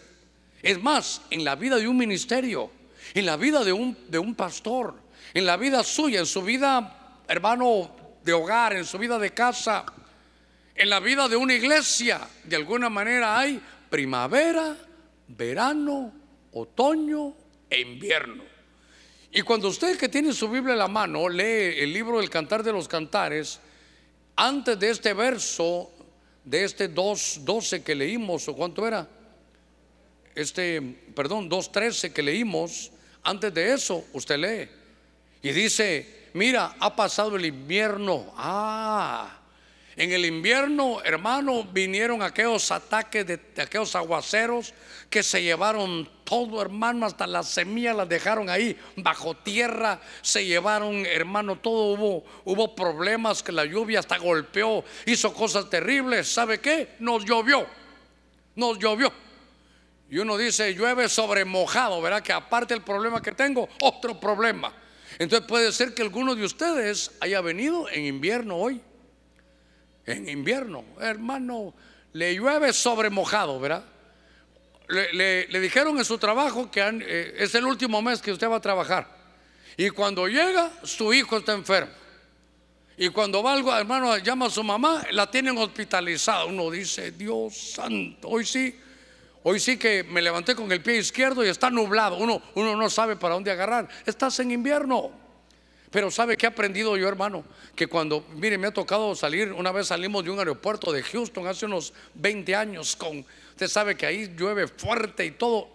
[0.61, 2.71] Es más, en la vida de un ministerio,
[3.13, 4.95] en la vida de un, de un pastor,
[5.33, 7.91] en la vida suya, en su vida, hermano,
[8.23, 9.85] de hogar, en su vida de casa,
[10.75, 12.21] en la vida de una iglesia.
[12.43, 14.75] De alguna manera hay primavera,
[15.27, 16.13] verano,
[16.53, 17.33] otoño
[17.69, 18.43] e invierno.
[19.31, 22.63] Y cuando usted que tiene su Biblia en la mano lee el libro del Cantar
[22.63, 23.59] de los Cantares,
[24.37, 25.91] antes de este verso,
[26.45, 29.07] de este 2.12 que leímos, o cuánto era,
[30.35, 30.81] este,
[31.15, 32.91] perdón, 2.13 que leímos,
[33.23, 34.69] antes de eso usted lee
[35.41, 38.31] y dice, mira, ha pasado el invierno.
[38.35, 39.39] Ah,
[39.97, 44.73] en el invierno, hermano, vinieron aquellos ataques de, aquellos aguaceros
[45.09, 51.05] que se llevaron todo, hermano, hasta las semillas las dejaron ahí bajo tierra, se llevaron,
[51.05, 56.27] hermano, todo hubo, hubo problemas que la lluvia hasta golpeó, hizo cosas terribles.
[56.27, 56.95] ¿Sabe qué?
[56.99, 57.65] Nos llovió,
[58.55, 59.13] nos llovió.
[60.09, 62.21] Y uno dice, llueve sobre mojado, ¿verdad?
[62.21, 64.73] Que aparte del problema que tengo, otro problema.
[65.19, 68.81] Entonces puede ser que alguno de ustedes haya venido en invierno hoy
[70.05, 70.83] en invierno.
[70.99, 71.73] Hermano,
[72.13, 73.83] le llueve sobre mojado, ¿verdad?
[74.87, 78.61] Le, dijeron en su trabajo que eh, es el último mes que usted va a
[78.61, 79.07] trabajar.
[79.77, 81.91] Y cuando llega, su hijo está enfermo.
[82.97, 86.45] Y cuando va algo, hermano, llama a su mamá, la tienen hospitalizada.
[86.45, 88.73] Uno dice, Dios santo, hoy sí,
[89.43, 92.17] hoy sí que me levanté con el pie izquierdo y está nublado.
[92.17, 93.89] Uno, uno no sabe para dónde agarrar.
[94.05, 95.24] Estás en invierno.
[95.95, 97.45] Pero ¿sabe qué he aprendido yo, hermano?
[97.73, 101.47] Que cuando, mire, me ha tocado salir, una vez salimos de un aeropuerto de Houston
[101.47, 105.69] hace unos 20 años con, usted sabe que ahí llueve fuerte y todo.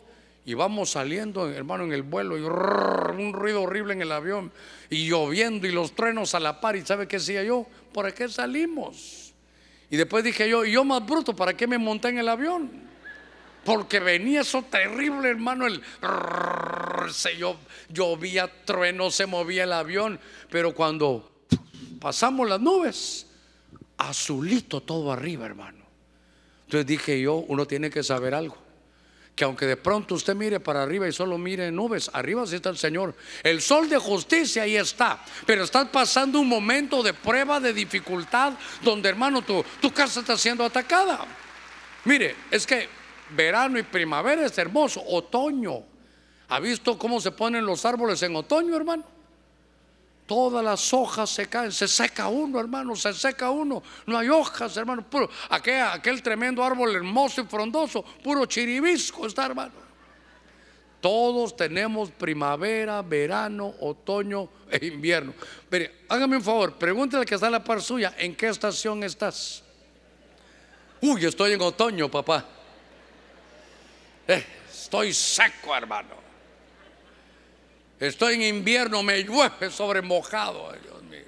[0.44, 4.52] Y vamos saliendo, hermano, en el vuelo y un ruido horrible en el avión
[4.90, 6.76] y lloviendo y los truenos a la par.
[6.76, 7.66] ¿Y sabe qué decía yo?
[7.90, 9.32] ¿Por qué salimos?
[9.88, 12.89] Y después dije yo, y yo más bruto, ¿para qué me monté en el avión?
[13.70, 15.68] Porque venía eso terrible, hermano.
[15.68, 15.80] El
[17.12, 17.36] se
[17.88, 20.18] llovía, trueno, se movía el avión.
[20.50, 21.44] Pero cuando
[22.00, 23.26] pasamos las nubes,
[23.96, 25.84] azulito todo arriba, hermano.
[26.64, 28.58] Entonces dije yo, uno tiene que saber algo.
[29.36, 32.70] Que aunque de pronto usted mire para arriba y solo mire nubes, arriba sí está
[32.70, 33.14] el Señor.
[33.44, 35.24] El sol de justicia ahí está.
[35.46, 40.36] Pero estás pasando un momento de prueba, de dificultad, donde hermano, tu, tu casa está
[40.36, 41.24] siendo atacada.
[42.04, 42.99] Mire, es que
[43.34, 45.82] verano y primavera es hermoso, otoño.
[46.48, 49.04] ¿Ha visto cómo se ponen los árboles en otoño, hermano?
[50.26, 53.82] Todas las hojas se caen, se seca uno, hermano, se seca uno.
[54.06, 55.02] No hay hojas, hermano.
[55.02, 59.72] Puro, aquel, aquel tremendo árbol hermoso y frondoso, puro chiribisco está, hermano.
[61.00, 65.32] Todos tenemos primavera, verano, otoño e invierno.
[65.70, 69.62] Mire, hágame un favor, pregúntale que está en la par suya, ¿en qué estación estás?
[71.00, 72.44] Uy, estoy en otoño, papá.
[74.30, 76.14] Eh, estoy seco, hermano.
[77.98, 81.24] Estoy en invierno, me llueve sobre mojado, Dios mío.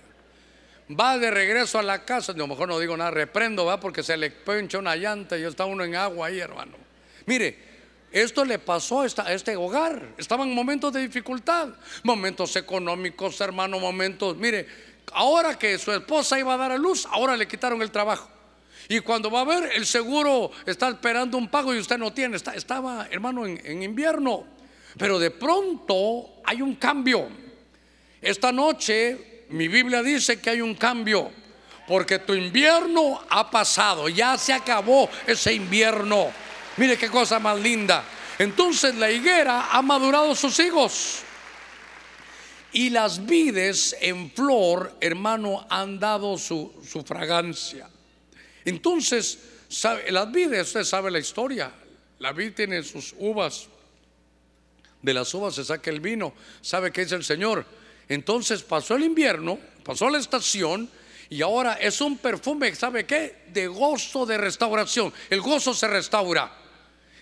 [0.88, 4.04] Va de regreso a la casa, a lo mejor no digo nada, reprendo, va, porque
[4.04, 6.76] se le pincha una llanta y está uno en agua ahí, hermano.
[7.26, 7.58] Mire,
[8.12, 10.14] esto le pasó a, a este hogar.
[10.16, 11.70] Estaban en momentos de dificultad,
[12.04, 14.36] momentos económicos, hermano, momentos.
[14.36, 14.68] Mire,
[15.12, 18.30] ahora que su esposa iba a dar a luz, ahora le quitaron el trabajo.
[18.88, 22.36] Y cuando va a ver, el seguro está esperando un pago y usted no tiene.
[22.36, 24.44] estaba, hermano, en, invierno.
[24.98, 27.28] Pero de pronto hay un cambio.
[28.20, 31.30] Esta noche mi Biblia dice que hay un cambio.
[31.86, 34.08] Porque tu invierno ha pasado.
[34.08, 36.30] Ya se acabó ese invierno.
[36.76, 38.04] Mire qué cosa más linda.
[38.38, 41.22] Entonces la higuera ha madurado sus hijos.
[42.72, 47.88] Y las vides en flor, hermano, han dado su, su fragancia.
[48.64, 51.72] Entonces, sabe, las usted sabe la historia.
[52.18, 53.66] La vid tiene sus uvas.
[55.00, 56.32] De las uvas se saca el vino.
[56.60, 57.66] ¿Sabe qué es el Señor?
[58.08, 60.88] Entonces pasó el invierno, pasó la estación
[61.30, 63.44] y ahora es un perfume, ¿sabe qué?
[63.48, 65.12] De gozo de restauración.
[65.30, 66.52] El gozo se restaura.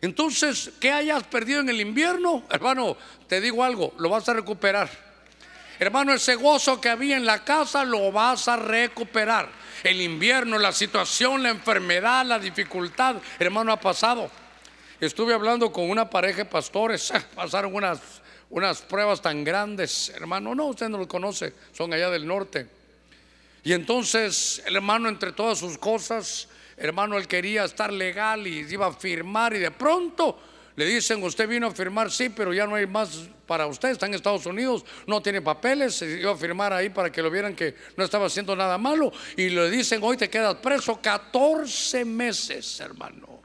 [0.00, 2.44] Entonces, ¿qué hayas perdido en el invierno?
[2.50, 2.96] Hermano,
[3.29, 5.10] te digo algo, lo vas a recuperar.
[5.81, 9.49] Hermano, ese gozo que había en la casa lo vas a recuperar
[9.83, 14.31] el invierno, la situación, la enfermedad, la dificultad, hermano, ha pasado.
[15.01, 17.99] Estuve hablando con una pareja de pastores, pasaron unas,
[18.51, 22.69] unas pruebas tan grandes, hermano, no, usted no lo conoce, son allá del norte.
[23.64, 28.87] Y entonces el hermano entre todas sus cosas, hermano, él quería estar legal y iba
[28.87, 30.38] a firmar y de pronto
[30.81, 34.07] le dicen, usted vino a firmar, sí, pero ya no hay más para usted, está
[34.07, 37.55] en Estados Unidos, no tiene papeles, se iba a firmar ahí para que lo vieran
[37.55, 42.81] que no estaba haciendo nada malo, y le dicen, hoy te quedas preso 14 meses,
[42.81, 43.43] hermano.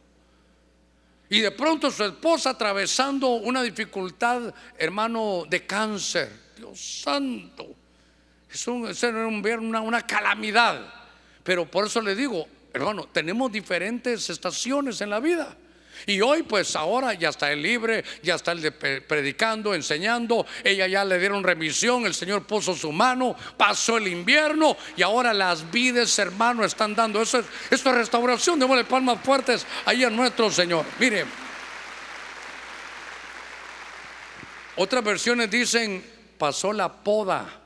[1.28, 6.32] Y de pronto su esposa atravesando una dificultad, hermano, de cáncer.
[6.56, 7.68] Dios santo.
[8.50, 10.88] Es, un, es una, una calamidad.
[11.44, 15.58] Pero por eso le digo, hermano, tenemos diferentes estaciones en la vida.
[16.08, 21.04] Y hoy pues ahora ya está el libre, ya está el predicando, enseñando, ella ya
[21.04, 26.18] le dieron remisión, el Señor puso su mano, pasó el invierno y ahora las vides,
[26.20, 27.22] hermano, están dando.
[27.22, 30.86] Eso es, esto es restauración, démosle palmas fuertes ahí a nuestro Señor.
[31.00, 31.26] Mire,
[34.78, 36.04] otras versiones dicen,
[36.38, 37.62] pasó la poda.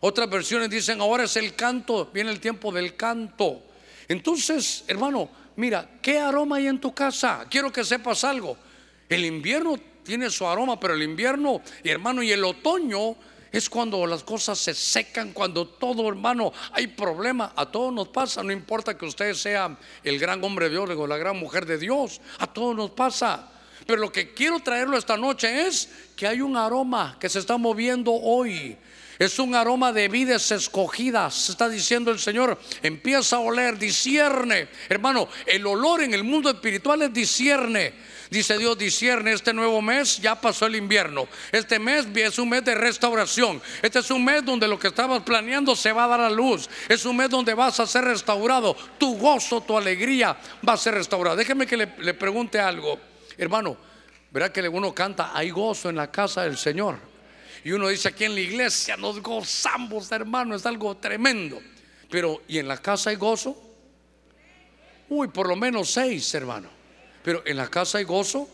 [0.00, 3.62] Otras versiones dicen, ahora es el canto, viene el tiempo del canto.
[4.06, 5.28] Entonces, hermano,
[5.58, 7.44] Mira, ¿qué aroma hay en tu casa?
[7.50, 8.56] Quiero que sepas algo.
[9.08, 13.16] El invierno tiene su aroma, pero el invierno, hermano, y el otoño
[13.50, 17.54] es cuando las cosas se secan, cuando todo, hermano, hay problema.
[17.56, 21.06] A todos nos pasa, no importa que usted sea el gran hombre de Dios o
[21.08, 23.50] la gran mujer de Dios, a todos nos pasa.
[23.84, 27.56] Pero lo que quiero traerlo esta noche es que hay un aroma que se está
[27.56, 28.76] moviendo hoy.
[29.18, 31.48] Es un aroma de vides escogidas.
[31.48, 32.58] Está diciendo el Señor.
[32.82, 34.68] Empieza a oler, discierne.
[34.88, 37.94] Hermano, el olor en el mundo espiritual es discierne.
[38.30, 41.26] Dice Dios, discierne este nuevo mes, ya pasó el invierno.
[41.50, 43.60] Este mes es un mes de restauración.
[43.82, 46.68] Este es un mes donde lo que estabas planeando se va a dar a luz.
[46.88, 48.76] Es un mes donde vas a ser restaurado.
[48.98, 51.34] Tu gozo, tu alegría va a ser restaurada.
[51.34, 53.00] Déjeme que le, le pregunte algo.
[53.36, 53.76] Hermano,
[54.30, 57.07] verá que uno canta, hay gozo en la casa del Señor.
[57.64, 61.60] Y uno dice aquí en la iglesia nos gozamos, hermano, es algo tremendo.
[62.10, 63.60] Pero, ¿y en la casa hay gozo?
[65.08, 66.68] Uy, por lo menos seis, hermano.
[67.22, 68.48] Pero en la casa hay gozo.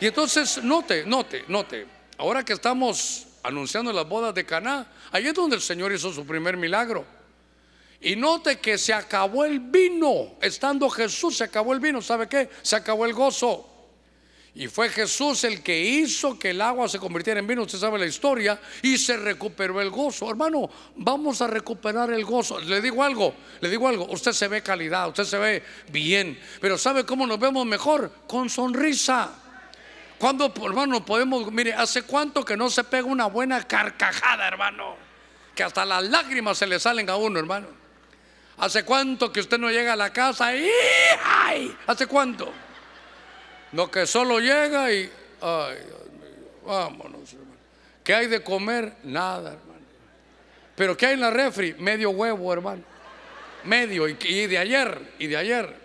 [0.00, 1.86] Y entonces, note, note, note.
[2.18, 6.26] Ahora que estamos anunciando las bodas de Caná, ahí es donde el Señor hizo su
[6.26, 7.04] primer milagro.
[8.00, 10.36] Y note que se acabó el vino.
[10.40, 12.00] Estando Jesús, se acabó el vino.
[12.00, 12.48] ¿Sabe qué?
[12.62, 13.77] Se acabó el gozo.
[14.58, 17.96] Y fue Jesús el que hizo que el agua se convirtiera en vino, usted sabe
[17.96, 20.28] la historia, y se recuperó el gozo.
[20.28, 22.58] Hermano, vamos a recuperar el gozo.
[22.58, 26.76] Le digo algo, le digo algo, usted se ve calidad, usted se ve bien, pero
[26.76, 28.10] ¿sabe cómo nos vemos mejor?
[28.26, 29.30] Con sonrisa.
[30.18, 34.96] Cuando, hermano, podemos, mire, hace cuánto que no se pega una buena carcajada, hermano,
[35.54, 37.68] que hasta las lágrimas se le salen a uno, hermano.
[38.56, 40.68] ¿Hace cuánto que usted no llega a la casa y
[41.24, 41.76] ¡ay!
[41.86, 42.52] ¿Hace cuánto?
[43.72, 47.58] No que solo llega y, ay, Dios mío, vámonos, hermano.
[48.02, 48.94] ¿Qué hay de comer?
[49.04, 49.84] Nada, hermano.
[50.74, 51.74] Pero ¿qué hay en la refri?
[51.74, 52.82] Medio huevo, hermano.
[53.64, 54.14] Medio, y,
[54.46, 55.76] de ayer, y de ayer.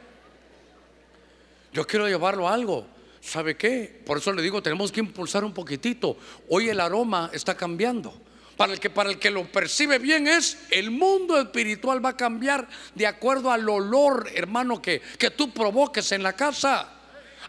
[1.74, 2.88] Yo quiero llevarlo a algo.
[3.20, 4.02] ¿Sabe qué?
[4.06, 6.18] Por eso le digo, tenemos que impulsar un poquitito.
[6.50, 8.14] Hoy el aroma está cambiando.
[8.56, 12.18] Para el que para el que lo percibe bien es el mundo espiritual va a
[12.18, 16.93] cambiar de acuerdo al olor, hermano, que, que tú provoques en la casa.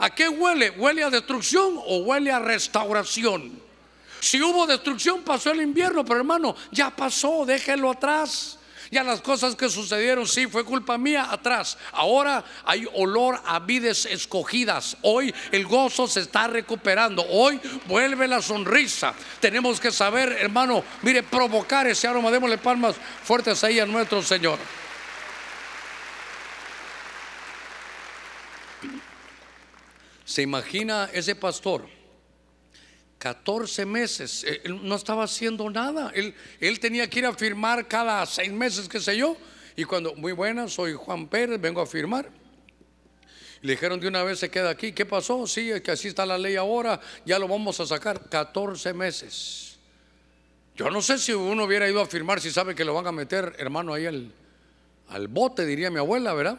[0.04, 0.68] ¿A qué huele?
[0.68, 3.58] ¿Huele a destrucción o huele a restauración?
[4.20, 8.58] Si hubo destrucción, pasó el invierno, pero hermano, ya pasó, déjelo atrás.
[8.90, 11.78] Ya las cosas que sucedieron, sí, fue culpa mía, atrás.
[11.90, 14.94] Ahora hay olor a vides escogidas.
[15.00, 17.24] Hoy el gozo se está recuperando.
[17.30, 19.14] Hoy vuelve la sonrisa.
[19.40, 22.30] Tenemos que saber, hermano, mire, provocar ese aroma.
[22.30, 24.58] Démosle palmas fuertes ahí a nuestro Señor.
[30.24, 31.86] ¿Se imagina ese pastor?
[33.18, 36.10] 14 meses, eh, él no estaba haciendo nada.
[36.14, 39.36] Él, él tenía que ir a firmar cada seis meses, qué sé yo.
[39.76, 42.30] Y cuando, muy buena, soy Juan Pérez, vengo a firmar.
[43.62, 44.92] Le dijeron de una vez se queda aquí.
[44.92, 45.46] ¿Qué pasó?
[45.46, 48.28] Sí, es que así está la ley ahora, ya lo vamos a sacar.
[48.28, 49.78] 14 meses.
[50.76, 53.12] Yo no sé si uno hubiera ido a firmar si sabe que lo van a
[53.12, 54.32] meter, hermano, ahí al,
[55.08, 56.58] al bote, diría mi abuela, ¿verdad?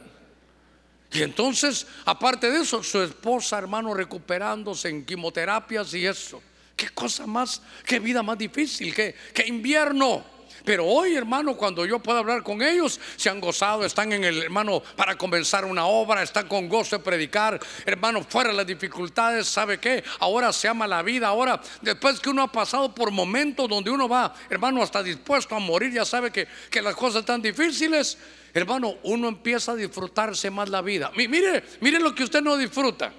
[1.16, 6.42] Y entonces, aparte de eso, su esposa, hermano, recuperándose en quimioterapias y eso.
[6.76, 10.36] Qué cosa más, qué vida más difícil, qué, qué invierno.
[10.66, 14.44] Pero hoy, hermano, cuando yo puedo hablar con ellos, se han gozado, están en el,
[14.44, 19.48] hermano, para comenzar una obra, están con gozo de predicar, hermano, fuera de las dificultades,
[19.48, 20.04] ¿sabe qué?
[20.20, 24.10] Ahora se ama la vida, ahora, después que uno ha pasado por momentos donde uno
[24.10, 28.18] va, hermano, hasta dispuesto a morir, ya sabe que, que las cosas están difíciles,
[28.56, 31.12] hermano, uno empieza a disfrutarse más la vida.
[31.16, 33.12] Mire, mire lo que usted no disfruta.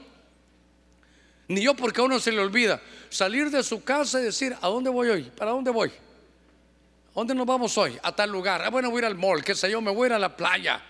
[1.49, 2.81] Ni yo porque a uno se le olvida
[3.11, 5.31] salir de su casa y decir, ¿a dónde voy hoy?
[5.37, 5.89] ¿Para dónde voy?
[5.89, 7.99] ¿A dónde nos vamos hoy?
[8.03, 8.63] A tal lugar.
[8.63, 10.19] Ah, bueno, voy a ir al mall, qué sé yo, me voy a ir a
[10.19, 10.83] la playa.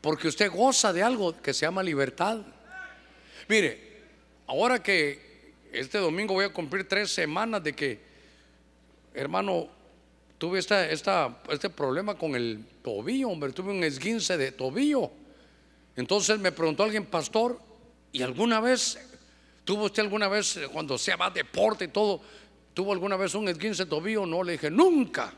[0.00, 2.38] Porque usted goza de algo que se llama libertad.
[3.48, 4.00] Mire,
[4.46, 8.00] ahora que este domingo voy a cumplir tres semanas de que,
[9.12, 9.68] hermano,
[10.42, 15.08] tuve esta, este problema con el tobillo, hombre, tuve un esguince de tobillo.
[15.94, 17.60] Entonces me preguntó alguien, pastor,
[18.10, 18.98] ¿y alguna vez,
[19.64, 22.20] tuvo usted alguna vez, cuando se va a deporte y todo,
[22.74, 24.26] tuvo alguna vez un esguince de tobillo?
[24.26, 25.32] No, le dije, nunca.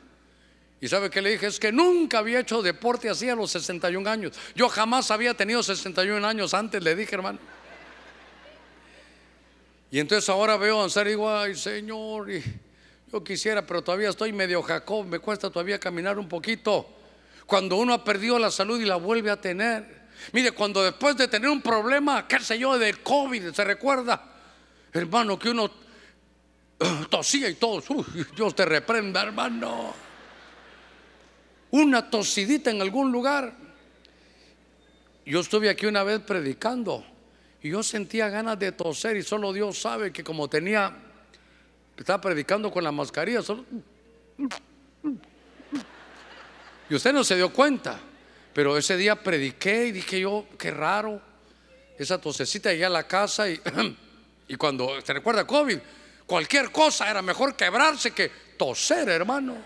[0.81, 4.09] Y sabe que le dije, es que nunca había hecho deporte así a los 61
[4.09, 4.35] años.
[4.55, 7.41] Yo jamás había tenido 61 años antes, le dije, hermano.
[9.91, 12.31] Y entonces ahora veo avanzar y digo, ay Señor,
[13.23, 16.89] quisiera, pero todavía estoy medio Jacob, me cuesta todavía caminar un poquito.
[17.47, 20.05] Cuando uno ha perdido la salud y la vuelve a tener.
[20.33, 24.23] Mire, cuando después de tener un problema, qué sé yo, de COVID, se recuerda,
[24.93, 25.71] hermano, que uno
[27.11, 27.83] tosía y todo,
[28.35, 29.95] Dios te reprenda, hermano.
[31.71, 33.55] Una tosidita en algún lugar.
[35.27, 37.05] Yo estuve aquí una vez predicando
[37.63, 40.95] y yo sentía ganas de toser y solo Dios sabe que como tenía,
[41.97, 43.65] estaba predicando con la mascarilla, solo...
[46.89, 47.99] Y usted no se dio cuenta,
[48.53, 51.21] pero ese día prediqué y dije yo, qué raro,
[51.99, 53.61] esa tosecita llegué a la casa y,
[54.49, 55.79] y cuando se recuerda COVID,
[56.27, 59.57] cualquier cosa era mejor quebrarse que toser, hermano.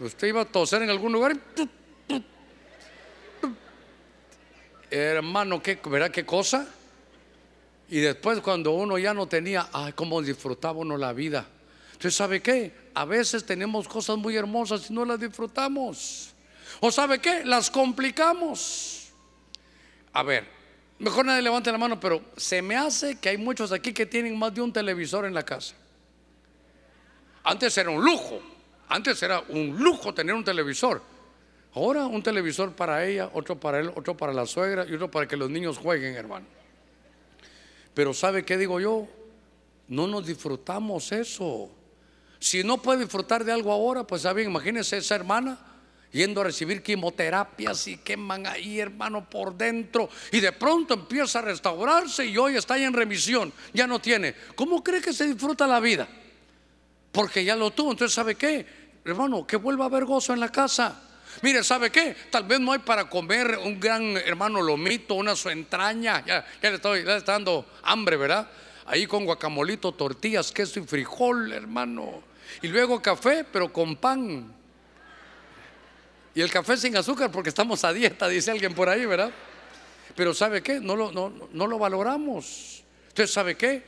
[0.00, 1.36] Usted iba a toser en algún lugar
[4.90, 6.66] y hermano, ¿qué, ¿verdad qué cosa?
[7.88, 11.46] Y después cuando uno ya no tenía, ay, cómo disfrutaba uno la vida.
[11.92, 12.72] Entonces, ¿sabe qué?
[12.94, 16.34] A veces tenemos cosas muy hermosas y no las disfrutamos.
[16.80, 17.44] ¿O sabe qué?
[17.44, 19.08] Las complicamos.
[20.12, 20.46] A ver,
[20.98, 24.38] mejor nadie levante la mano, pero se me hace que hay muchos aquí que tienen
[24.38, 25.74] más de un televisor en la casa.
[27.42, 28.40] Antes era un lujo,
[28.88, 31.02] antes era un lujo tener un televisor.
[31.74, 35.26] Ahora un televisor para ella, otro para él, otro para la suegra y otro para
[35.26, 36.46] que los niños jueguen, hermano.
[37.94, 39.06] Pero ¿sabe qué digo yo?
[39.88, 41.70] No nos disfrutamos eso.
[42.38, 45.58] Si no puede disfrutar de algo ahora, pues saben, imagínense esa hermana
[46.14, 50.08] yendo a recibir quimioterapias y queman ahí, hermano, por dentro.
[50.30, 54.34] Y de pronto empieza a restaurarse y hoy está en remisión, ya no tiene.
[54.54, 56.06] ¿Cómo cree que se disfruta la vida?
[57.10, 57.90] Porque ya lo tuvo.
[57.90, 58.64] Entonces, ¿sabe qué?
[59.04, 61.02] Hermano, que vuelva a haber gozo en la casa.
[61.42, 62.16] Mire, ¿sabe qué?
[62.30, 66.24] Tal vez no hay para comer un gran hermano lomito, una su entraña.
[66.24, 68.48] Ya, le, estoy, está dando hambre, ¿verdad?
[68.86, 72.22] Ahí con guacamolito, tortillas, queso y frijol, hermano.
[72.62, 74.54] Y luego café, pero con pan.
[76.34, 79.30] Y el café sin azúcar porque estamos a dieta, dice alguien por ahí, ¿verdad?
[80.16, 80.80] Pero ¿sabe qué?
[80.80, 82.82] No lo, no, no lo valoramos.
[83.08, 83.82] Entonces, ¿sabe qué?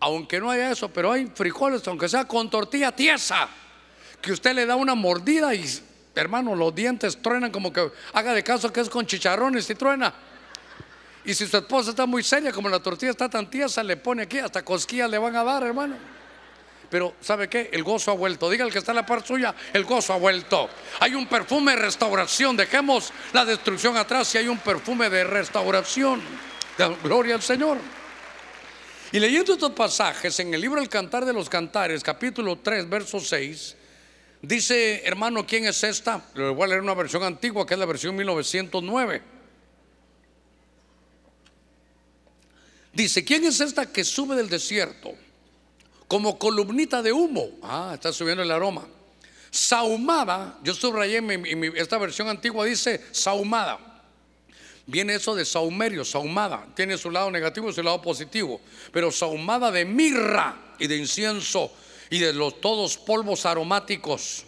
[0.00, 3.48] Aunque no haya eso, pero hay frijoles, aunque sea con tortilla tiesa,
[4.20, 5.64] que usted le da una mordida y
[6.20, 10.12] hermano, los dientes truenan como que haga de caso que es con chicharrones y truena.
[11.24, 14.22] Y si su esposa está muy seria, como la tortilla está tan tiesa, le pone
[14.22, 15.96] aquí, hasta cosquillas le van a dar, hermano.
[16.88, 17.68] Pero ¿sabe qué?
[17.72, 18.48] El gozo ha vuelto.
[18.48, 20.68] Diga el que está en la par suya, el gozo ha vuelto.
[21.00, 22.56] Hay un perfume de restauración.
[22.56, 26.22] Dejemos la destrucción atrás y hay un perfume de restauración.
[27.02, 27.78] gloria al Señor.
[29.12, 33.20] Y leyendo estos pasajes en el libro El Cantar de los Cantares, capítulo 3, verso
[33.20, 33.75] 6,
[34.42, 36.24] Dice, hermano, ¿quién es esta?
[36.34, 39.22] Le voy a leer una versión antigua que es la versión 1909.
[42.92, 45.12] Dice, ¿quién es esta que sube del desierto?
[46.08, 47.50] Como columnita de humo.
[47.62, 48.86] Ah, está subiendo el aroma.
[49.50, 51.22] Saumada, yo subrayé
[51.76, 53.78] esta versión antigua dice saumada.
[54.86, 56.66] Viene eso de saumerio, saumada.
[56.74, 58.60] Tiene su lado negativo y su lado positivo.
[58.92, 61.72] Pero saumada de mirra y de incienso
[62.10, 64.44] y de los todos polvos aromáticos.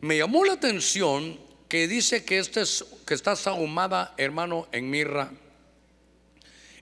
[0.00, 5.30] Me llamó la atención que dice que, este es, que está sahumada, hermano, en mirra.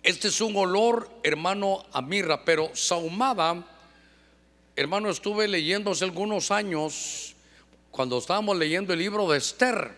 [0.03, 3.67] Este es un olor, hermano, a mirra, pero sahumada,
[4.75, 7.37] hermano, estuve leyendo hace algunos años,
[7.91, 9.95] cuando estábamos leyendo el libro de Esther.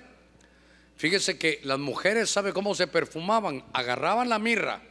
[0.96, 3.64] Fíjese que las mujeres, ¿sabe cómo se perfumaban?
[3.72, 4.82] Agarraban la mirra,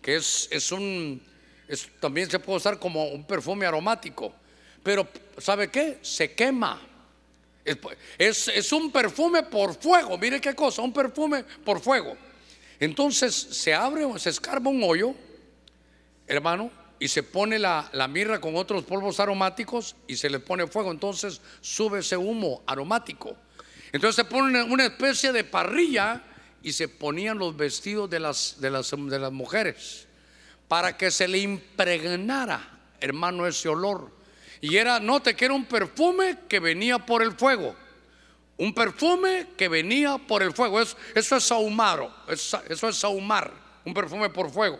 [0.00, 1.22] que es, es un,
[2.00, 4.32] también se puede usar como un perfume aromático.
[4.82, 5.06] Pero,
[5.38, 5.98] ¿sabe qué?
[6.02, 6.80] Se quema.
[8.18, 10.18] Es, es, un perfume por fuego.
[10.18, 12.16] Mire qué cosa, un perfume por fuego.
[12.80, 15.14] Entonces se abre, se escarba un hoyo,
[16.26, 20.66] hermano, y se pone la, la, mirra con otros polvos aromáticos y se le pone
[20.66, 20.90] fuego.
[20.90, 23.36] Entonces sube ese humo aromático.
[23.92, 26.22] Entonces se pone una especie de parrilla
[26.62, 30.08] y se ponían los vestidos de las, de las, de las mujeres
[30.70, 32.62] para que se le impregnara,
[33.00, 34.08] hermano, ese olor.
[34.60, 37.74] Y era, note que era un perfume que venía por el fuego.
[38.56, 40.80] Un perfume que venía por el fuego.
[40.80, 43.52] Eso, eso es sahumaro, eso, es sahumar,
[43.84, 44.78] un perfume por fuego.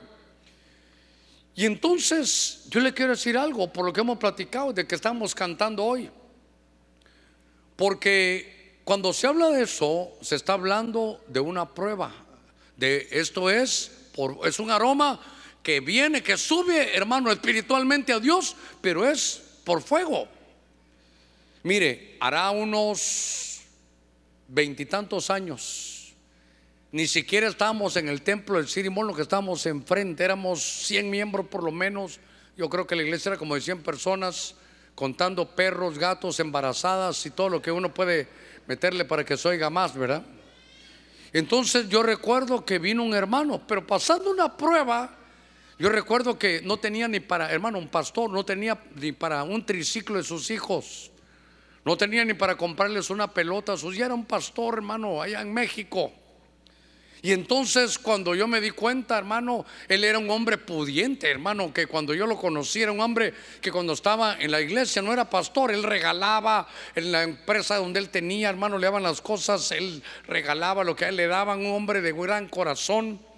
[1.57, 5.35] Y entonces yo le quiero decir algo por lo que hemos platicado, de que estamos
[5.35, 6.09] cantando hoy.
[7.75, 12.15] Porque cuando se habla de eso, se está hablando de una prueba.
[12.77, 15.21] De esto es, por, es un aroma
[15.63, 20.27] que viene, que sube, hermano, espiritualmente a Dios, pero es por fuego.
[21.63, 23.61] Mire, hará unos
[24.49, 26.15] veintitantos años.
[26.93, 31.47] Ni siquiera estábamos en el templo del Sirimón, lo que estábamos enfrente, éramos 100 miembros
[31.47, 32.19] por lo menos.
[32.57, 34.57] Yo creo que la iglesia era como de 100 personas,
[34.95, 38.27] contando perros, gatos, embarazadas y todo lo que uno puede
[38.67, 40.25] meterle para que se oiga más, ¿verdad?
[41.33, 45.17] Entonces yo recuerdo que vino un hermano, pero pasando una prueba,
[45.81, 49.65] yo recuerdo que no tenía ni para, hermano, un pastor, no tenía ni para un
[49.65, 51.11] triciclo de sus hijos,
[51.87, 55.55] no tenía ni para comprarles una pelota, sus ya era un pastor, hermano, allá en
[55.55, 56.13] México.
[57.23, 61.87] Y entonces cuando yo me di cuenta, hermano, él era un hombre pudiente, hermano, que
[61.87, 65.31] cuando yo lo conocí era un hombre que cuando estaba en la iglesia no era
[65.31, 70.03] pastor, él regalaba en la empresa donde él tenía, hermano, le daban las cosas, él
[70.27, 73.30] regalaba lo que a él le daban, un hombre de gran corazón.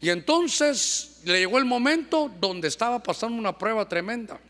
[0.00, 4.40] Y entonces le llegó el momento donde estaba pasando una prueba tremenda.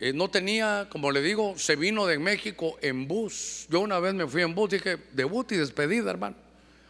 [0.00, 3.66] Eh, no tenía, como le digo, se vino de México en bus.
[3.68, 6.36] Yo una vez me fui en bus, dije, debut y despedida, hermano.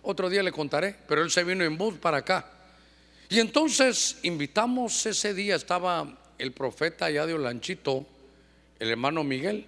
[0.03, 2.49] Otro día le contaré, pero él se vino en bus para acá.
[3.29, 7.35] Y entonces invitamos ese día, estaba el profeta allá de
[8.79, 9.67] el hermano Miguel.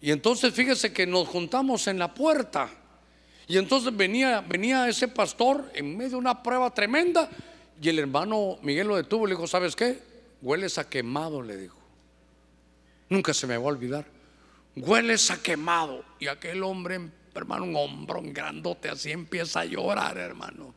[0.00, 2.70] Y entonces fíjese que nos juntamos en la puerta.
[3.48, 7.28] Y entonces venía, venía ese pastor en medio de una prueba tremenda.
[7.80, 10.00] Y el hermano Miguel lo detuvo y le dijo, ¿sabes qué?
[10.42, 11.78] Hueles a quemado, le dijo.
[13.08, 14.06] Nunca se me va a olvidar.
[14.76, 16.04] Hueles a quemado.
[16.20, 17.00] Y aquel hombre
[17.38, 20.74] hermano, un hombro un grandote así empieza a llorar, hermano.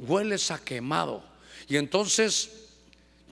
[0.00, 1.24] Hueles a quemado.
[1.68, 2.63] Y entonces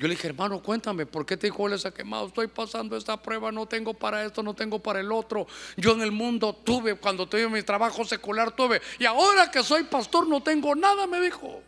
[0.02, 2.26] yo le dije, hermano, cuéntame, ¿por qué te hueles a quemado?
[2.26, 5.46] Estoy pasando esta prueba, no tengo para esto, no tengo para el otro.
[5.76, 8.82] Yo en el mundo tuve, cuando tuve mi trabajo secular, tuve.
[8.98, 11.62] Y ahora que soy pastor, no tengo nada, me dijo.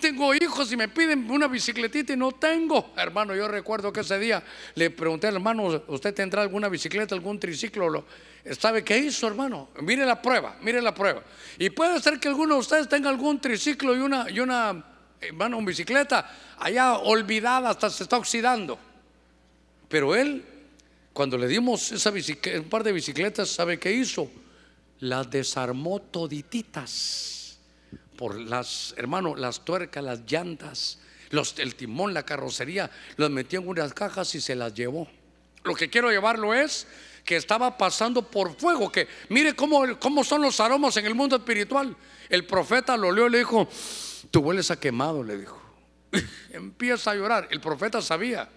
[0.00, 2.94] Tengo hijos y me piden una bicicletita y no tengo.
[2.96, 4.42] Hermano, yo recuerdo que ese día
[4.74, 8.06] le pregunté al hermano, ¿usted tendrá alguna bicicleta, algún triciclo?
[8.58, 9.68] ¿Sabe qué hizo, hermano?
[9.82, 11.22] Mire la prueba, mire la prueba.
[11.58, 14.91] Y puede ser que alguno de ustedes tenga algún triciclo y una, y una,
[15.22, 18.78] hermano, una bicicleta allá olvidada, hasta se está oxidando.
[19.88, 20.44] Pero él,
[21.12, 24.30] cuando le dimos esa un par de bicicletas, ¿sabe qué hizo?
[25.00, 27.58] Las desarmó todititas
[28.16, 30.98] por las, hermano, las tuercas, las llantas,
[31.30, 35.08] los, el timón, la carrocería, los metió en unas cajas y se las llevó.
[35.64, 36.86] Lo que quiero llevarlo es
[37.24, 41.36] que estaba pasando por fuego, que mire cómo, cómo son los aromas en el mundo
[41.36, 41.96] espiritual.
[42.28, 43.68] El profeta lo leo y le dijo,
[44.30, 45.60] tú hueles a quemado, le dijo.
[46.50, 47.48] Empieza a llorar.
[47.50, 48.48] El profeta sabía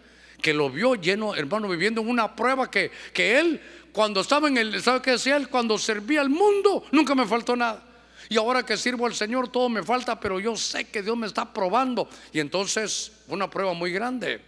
[0.42, 3.62] que lo vio lleno, hermano, viviendo en una prueba que, que él,
[3.92, 5.50] cuando estaba en el, ¿sabe qué decía él?
[5.50, 7.84] Cuando servía al mundo, nunca me faltó nada.
[8.28, 11.28] Y ahora que sirvo al Señor todo me falta, pero yo sé que Dios me
[11.28, 12.10] está probando.
[12.34, 14.42] Y entonces, una prueba muy grande.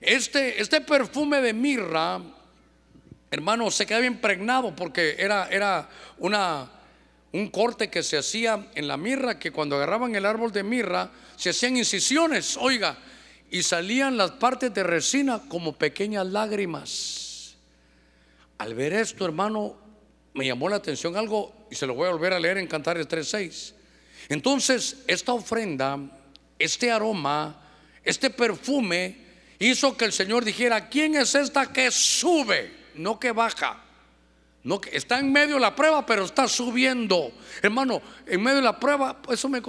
[0.00, 2.20] Este, este perfume de mirra,
[3.30, 5.88] hermano, se quedaba impregnado porque era, era
[6.18, 6.70] una,
[7.36, 11.10] un corte que se hacía en la mirra, que cuando agarraban el árbol de mirra,
[11.36, 12.96] se hacían incisiones, oiga,
[13.50, 17.56] y salían las partes de resina como pequeñas lágrimas.
[18.58, 19.76] Al ver esto, hermano,
[20.32, 23.06] me llamó la atención algo y se lo voy a volver a leer en Cantares
[23.06, 23.74] 3:6.
[24.28, 25.98] Entonces, esta ofrenda,
[26.58, 27.60] este aroma,
[28.02, 29.16] este perfume
[29.58, 33.85] hizo que el Señor dijera, ¿quién es esta que sube, no que baja?
[34.66, 37.30] No, está en medio de la prueba, pero está subiendo.
[37.62, 39.62] Hermano, en medio de la prueba, eso me,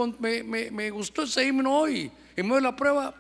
[0.72, 2.12] me, gustó ese himno hoy.
[2.36, 3.14] En medio de la prueba,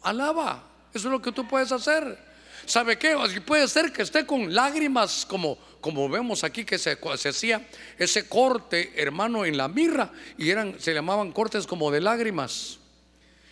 [0.00, 0.62] alaba.
[0.94, 2.16] Eso es lo que tú puedes hacer.
[2.66, 3.16] ¿Sabe qué?
[3.44, 6.96] Puede ser que esté con lágrimas como vemos aquí que se,
[7.28, 7.66] hacía
[7.98, 12.78] ese corte, hermano, en la mirra, y eran, se llamaban cortes como de lágrimas.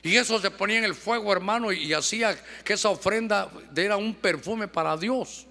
[0.05, 4.15] Y eso se ponía en el fuego, hermano, y hacía que esa ofrenda era un
[4.15, 5.49] perfume para Dios.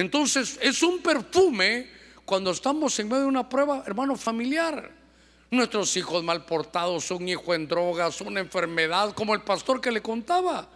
[0.00, 1.86] Entonces, es un perfume
[2.24, 4.90] cuando estamos en medio de una prueba, hermano, familiar.
[5.50, 10.00] Nuestros hijos mal portados, un hijo en drogas, una enfermedad, como el pastor que le
[10.00, 10.68] contaba.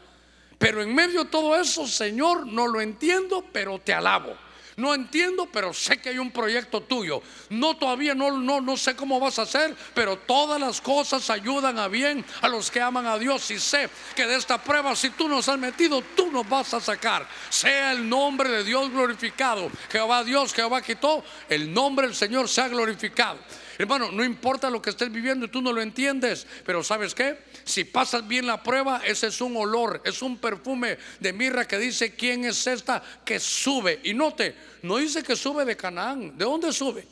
[0.58, 4.36] Pero en medio de todo eso, Señor, no lo entiendo, pero te alabo.
[4.76, 7.22] No entiendo, pero sé que hay un proyecto tuyo.
[7.50, 11.78] No todavía no, no, no sé cómo vas a hacer, pero todas las cosas ayudan
[11.78, 13.50] a bien a los que aman a Dios.
[13.50, 16.80] Y sé que de esta prueba, si tú nos has metido, tú nos vas a
[16.80, 17.26] sacar.
[17.48, 19.70] Sea el nombre de Dios glorificado.
[19.90, 23.38] Jehová Dios, Jehová quitó, el nombre del Señor sea glorificado.
[23.78, 27.38] Hermano, no importa lo que estés viviendo y tú no lo entiendes, pero ¿sabes qué?
[27.64, 31.78] Si pasas bien la prueba, ese es un olor, es un perfume de mirra que
[31.78, 34.00] dice, ¿quién es esta que sube?
[34.04, 37.06] Y note, no dice que sube de Canaán, ¿de dónde sube?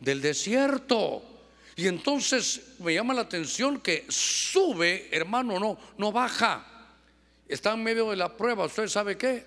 [0.00, 1.22] Del desierto.
[1.76, 6.66] Y entonces me llama la atención que sube, hermano, no, no baja.
[7.48, 8.66] Está en medio de la prueba.
[8.66, 9.46] ¿Usted sabe qué?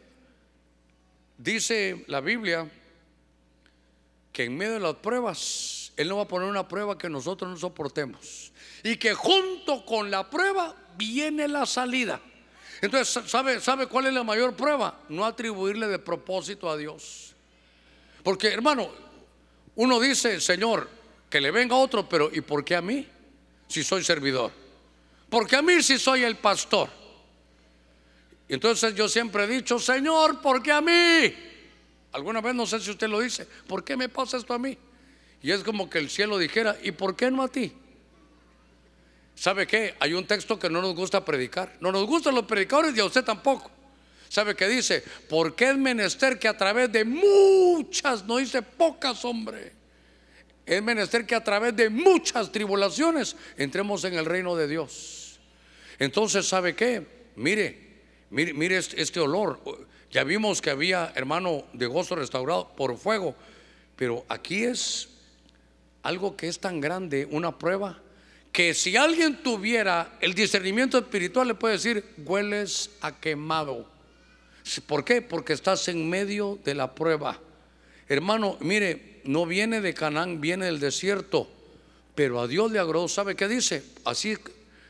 [1.38, 2.70] Dice la Biblia
[4.32, 5.38] que en medio de las pruebas,
[5.98, 8.52] Él no va a poner una prueba que nosotros no soportemos.
[8.84, 12.20] Y que junto con la prueba viene la salida.
[12.82, 15.00] Entonces, ¿sabe, ¿sabe cuál es la mayor prueba?
[15.10, 17.34] No atribuirle de propósito a Dios.
[18.24, 18.90] Porque, hermano,
[19.76, 20.90] uno dice, Señor,
[21.30, 23.08] que le venga otro, pero ¿y por qué a mí?
[23.68, 24.52] Si soy servidor.
[25.30, 26.90] Porque a mí si soy el pastor.
[28.48, 31.34] Entonces yo siempre he dicho, Señor, ¿por qué a mí?
[32.12, 34.78] Alguna vez no sé si usted lo dice, ¿por qué me pasa esto a mí?
[35.46, 37.72] Y es como que el cielo dijera, ¿y por qué no a ti?
[39.36, 39.94] ¿Sabe qué?
[40.00, 41.78] Hay un texto que no nos gusta predicar.
[41.82, 43.70] No nos gustan los predicadores y a usted tampoco.
[44.28, 45.04] ¿Sabe qué dice?
[45.30, 49.72] ¿Por qué es menester que a través de muchas, no dice pocas, hombre?
[50.66, 55.40] Es menester que a través de muchas tribulaciones entremos en el reino de Dios.
[56.00, 57.06] Entonces, ¿sabe qué?
[57.36, 59.60] Mire, mire, mire este, este olor.
[60.10, 63.36] Ya vimos que había, hermano, de gozo restaurado por fuego,
[63.96, 65.10] pero aquí es
[66.06, 68.00] algo que es tan grande, una prueba,
[68.52, 73.90] que si alguien tuviera el discernimiento espiritual le puede decir, hueles a quemado.
[74.86, 75.24] ¿Por qué?
[75.24, 77.40] Porque estás en medio de la prueba.
[78.08, 81.50] Hermano, mire, no viene de Canaán, viene del desierto,
[82.14, 83.08] pero a Dios le agradó.
[83.08, 83.84] ¿Sabe qué dice?
[84.06, 84.38] Así,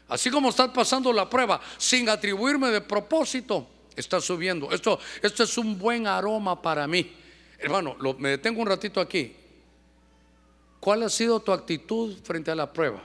[0.10, 4.70] así como estás pasando la prueba, sin atribuirme de propósito, está subiendo.
[4.70, 7.10] Esto, esto es un buen aroma para mí.
[7.58, 9.34] Hermano, me detengo un ratito aquí.
[10.86, 13.02] ¿Cuál ha sido tu actitud frente a la prueba?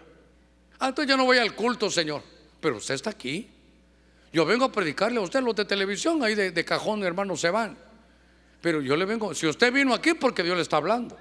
[0.78, 2.22] Ah, entonces yo no voy al culto, Señor.
[2.60, 3.48] Pero usted está aquí.
[4.34, 7.48] Yo vengo a predicarle a usted los de televisión, ahí de, de cajón, hermano, se
[7.48, 7.78] van.
[8.60, 11.16] Pero yo le vengo, si usted vino aquí porque Dios le está hablando.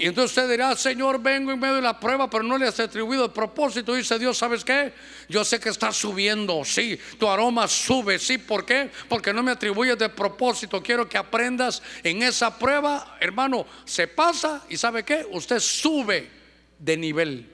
[0.00, 2.80] Y entonces usted dirá, Señor, vengo en medio de la prueba, pero no le has
[2.80, 3.94] atribuido el propósito.
[3.94, 4.94] Dice Dios, ¿sabes qué?
[5.28, 8.90] Yo sé que está subiendo, sí, tu aroma sube, sí, ¿por qué?
[9.10, 10.82] Porque no me atribuyes de propósito.
[10.82, 15.26] Quiero que aprendas en esa prueba, hermano, se pasa y ¿sabe qué?
[15.32, 16.30] Usted sube
[16.78, 17.46] de nivel.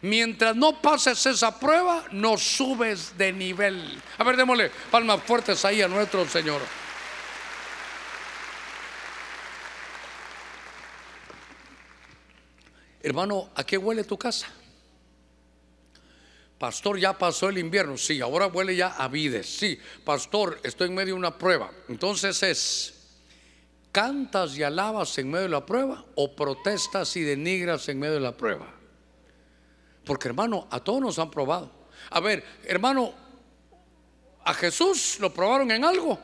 [0.00, 4.00] Mientras no pases esa prueba, no subes de nivel.
[4.16, 6.62] A ver, démosle palmas fuertes ahí a nuestro Señor.
[13.02, 14.46] Hermano, ¿a qué huele tu casa?
[16.56, 17.98] Pastor, ya pasó el invierno.
[17.98, 19.58] Sí, ahora huele ya a vides.
[19.58, 21.72] Sí, pastor, estoy en medio de una prueba.
[21.88, 22.94] Entonces es,
[23.90, 28.20] ¿cantas y alabas en medio de la prueba o protestas y denigras en medio de
[28.20, 28.72] la prueba?
[30.04, 31.68] Porque hermano, a todos nos han probado.
[32.10, 33.12] A ver, hermano,
[34.44, 36.16] a Jesús lo probaron en algo.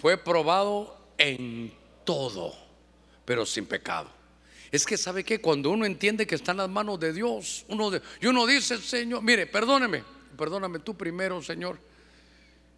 [0.00, 2.54] Fue probado en todo,
[3.24, 4.19] pero sin pecado.
[4.72, 7.90] Es que sabe que cuando uno entiende que está en las manos de Dios, uno
[8.20, 10.04] y uno dice, Señor, mire, perdóneme,
[10.36, 11.78] perdóname tú primero, Señor.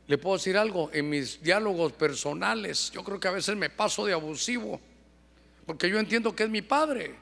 [0.06, 2.90] Le puedo decir algo en mis diálogos personales.
[2.92, 4.80] Yo creo que a veces me paso de abusivo,
[5.66, 7.14] porque yo entiendo que es mi padre.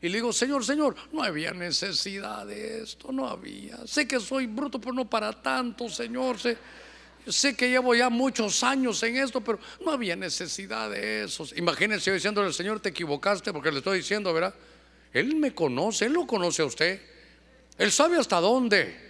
[0.00, 3.84] Y le digo, Señor, Señor, no había necesidad de esto, no había.
[3.86, 6.38] Sé que soy bruto, pero no para tanto, Señor.
[6.38, 6.56] Sé,
[7.32, 11.46] sé que llevo ya muchos años en esto, pero no había necesidad de eso.
[11.56, 14.54] Imagínense yo diciéndole al Señor, te equivocaste porque le estoy diciendo, ¿verdad?
[15.12, 17.00] Él me conoce, Él lo conoce a usted.
[17.78, 19.08] Él sabe hasta dónde.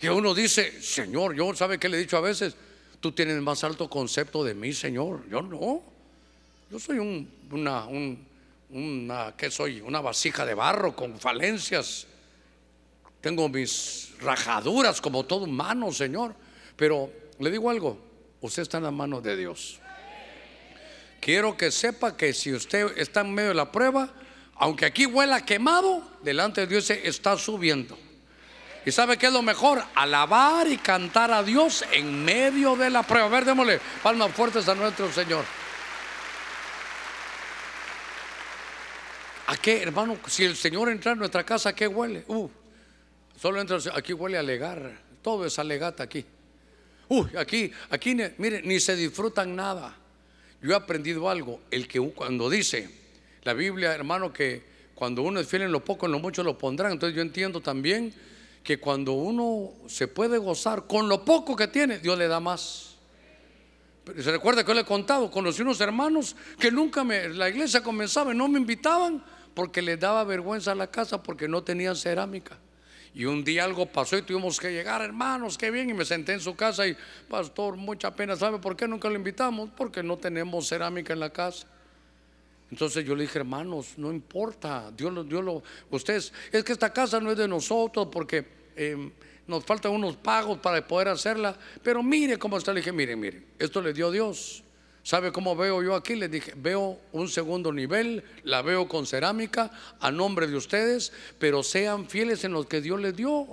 [0.00, 2.54] Y uno dice, Señor, yo sabe que le he dicho a veces,
[3.00, 5.28] tú tienes más alto concepto de mí, Señor.
[5.28, 5.82] Yo no.
[6.70, 7.86] Yo soy un, una,
[8.70, 9.80] una, ¿qué soy?
[9.80, 12.06] Una vasija de barro con falencias.
[13.20, 16.34] Tengo mis rajaduras como todo humano, Señor.
[16.80, 17.98] Pero le digo algo,
[18.40, 19.78] usted está en la mano de Dios.
[21.20, 24.08] Quiero que sepa que si usted está en medio de la prueba,
[24.54, 27.98] aunque aquí huela quemado, delante de Dios se está subiendo.
[28.86, 29.84] ¿Y sabe qué es lo mejor?
[29.94, 33.26] Alabar y cantar a Dios en medio de la prueba.
[33.26, 35.44] A ver, démosle palmas fuertes a nuestro Señor.
[39.48, 40.16] ¿A qué, hermano?
[40.26, 42.24] Si el Señor entra en nuestra casa, ¿a qué huele?
[42.26, 42.48] Uh,
[43.38, 44.98] solo entra, aquí huele a alegar.
[45.20, 46.24] Todo es alegata aquí.
[47.10, 49.96] Uy, aquí, aquí, mire, ni se disfrutan nada.
[50.62, 52.88] Yo he aprendido algo, el que cuando dice
[53.42, 54.62] la Biblia, hermano, que
[54.94, 56.92] cuando uno es fiel en lo poco, en lo mucho lo pondrán.
[56.92, 58.14] Entonces yo entiendo también
[58.62, 62.94] que cuando uno se puede gozar con lo poco que tiene, Dios le da más.
[64.16, 67.82] Se recuerda que yo le he contado, conocí unos hermanos que nunca me, la iglesia
[67.82, 69.20] comenzaba y no me invitaban
[69.52, 72.56] porque les daba vergüenza a la casa porque no tenían cerámica.
[73.14, 75.90] Y un día algo pasó y tuvimos que llegar, hermanos, qué bien.
[75.90, 76.96] Y me senté en su casa y,
[77.28, 78.36] pastor, mucha pena.
[78.36, 79.70] ¿Sabe por qué nunca lo invitamos?
[79.76, 81.66] Porque no tenemos cerámica en la casa.
[82.70, 86.92] Entonces yo le dije, hermanos, no importa, Dios lo, Dios lo, ustedes, es que esta
[86.92, 88.46] casa no es de nosotros porque
[88.76, 89.10] eh,
[89.48, 93.42] nos faltan unos pagos para poder hacerla, pero mire cómo está, le dije, mire, mire,
[93.58, 94.62] esto le dio Dios.
[95.02, 96.14] ¿Sabe cómo veo yo aquí?
[96.14, 101.62] Le dije, veo un segundo nivel, la veo con cerámica a nombre de ustedes, pero
[101.62, 103.46] sean fieles en lo que Dios les dio.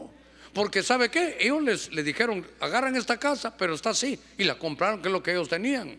[0.54, 1.38] Porque ¿sabe qué?
[1.40, 5.14] Ellos les, les dijeron, agarran esta casa, pero está así, y la compraron, que es
[5.14, 5.98] lo que ellos tenían.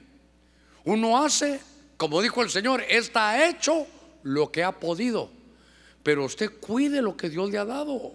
[0.85, 1.61] Uno hace
[1.99, 3.87] como dijo el Señor, está hecho
[4.23, 5.31] lo que ha podido.
[6.05, 8.13] Pero usted cuide lo que Dios le ha dado.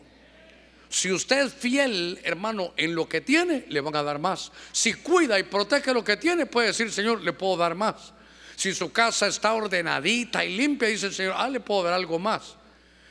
[0.94, 4.52] Si usted es fiel, hermano, en lo que tiene, le van a dar más.
[4.72, 8.14] Si cuida y protege lo que tiene, puede decir, Señor, le puedo dar más.
[8.56, 12.20] Si su casa está ordenadita y limpia, dice el Señor, ah, le puedo dar algo
[12.20, 12.58] más.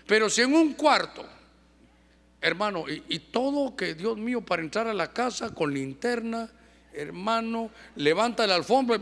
[0.06, 1.26] Pero si en un cuarto,
[2.40, 6.48] hermano, y, y todo que Dios mío, para entrar a la casa con linterna,
[6.92, 9.00] hermano, levanta la alfombra.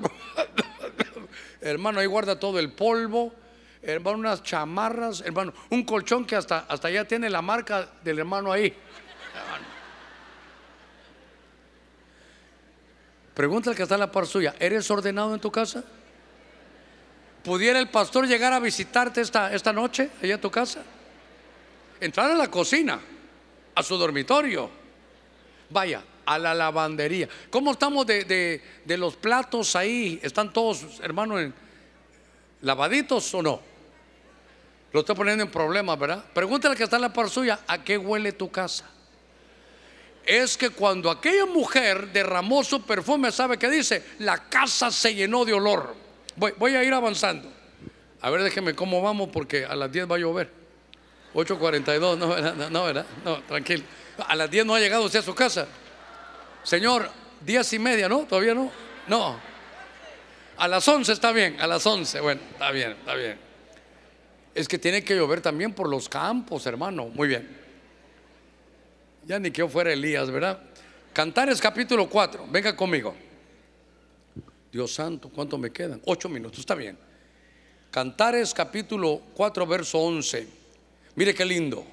[1.60, 3.34] hermano, ahí guarda todo el polvo,
[3.82, 8.52] hermano, unas chamarras, hermano, un colchón que hasta, hasta allá tiene la marca del hermano
[8.52, 8.74] ahí.
[13.34, 15.82] Pregunta al que está en la par suya, ¿eres ordenado en tu casa?
[17.42, 20.82] ¿Pudiera el pastor llegar a visitarte esta, esta noche allá en tu casa?
[22.00, 23.00] Entrar a la cocina,
[23.74, 24.70] a su dormitorio.
[25.70, 27.28] Vaya, a la lavandería.
[27.50, 30.20] ¿Cómo estamos de, los platos ahí?
[30.22, 31.50] ¿Están todos, hermanos,
[32.60, 33.69] lavaditos o no?
[34.92, 36.24] Lo estoy poniendo en problemas, ¿verdad?
[36.32, 38.84] Pregúntale que está en la par suya, ¿a qué huele tu casa?
[40.24, 44.04] Es que cuando aquella mujer derramó su perfume, ¿sabe qué dice?
[44.18, 45.94] La casa se llenó de olor.
[46.36, 47.50] Voy, voy a ir avanzando.
[48.20, 50.50] A ver, déjeme cómo vamos porque a las 10 va a llover.
[51.34, 53.06] 8.42, no, no, no, ¿verdad?
[53.24, 53.84] No, tranquilo.
[54.26, 55.66] A las 10 no ha llegado usted a su casa.
[56.62, 57.08] Señor,
[57.40, 58.20] días y media, ¿no?
[58.20, 58.70] ¿Todavía no?
[59.06, 59.38] No.
[60.58, 63.49] A las 11 está bien, a las 11, bueno, está bien, está bien.
[64.54, 67.06] Es que tiene que llover también por los campos, hermano.
[67.06, 67.48] Muy bien.
[69.26, 70.60] Ya ni que yo fuera Elías, ¿verdad?
[71.12, 73.14] Cantares capítulo 4, venga conmigo.
[74.72, 76.00] Dios santo, ¿cuánto me quedan?
[76.06, 76.96] Ocho minutos, está bien.
[77.90, 80.46] Cantares capítulo 4, verso 11.
[81.16, 81.84] Mire qué lindo.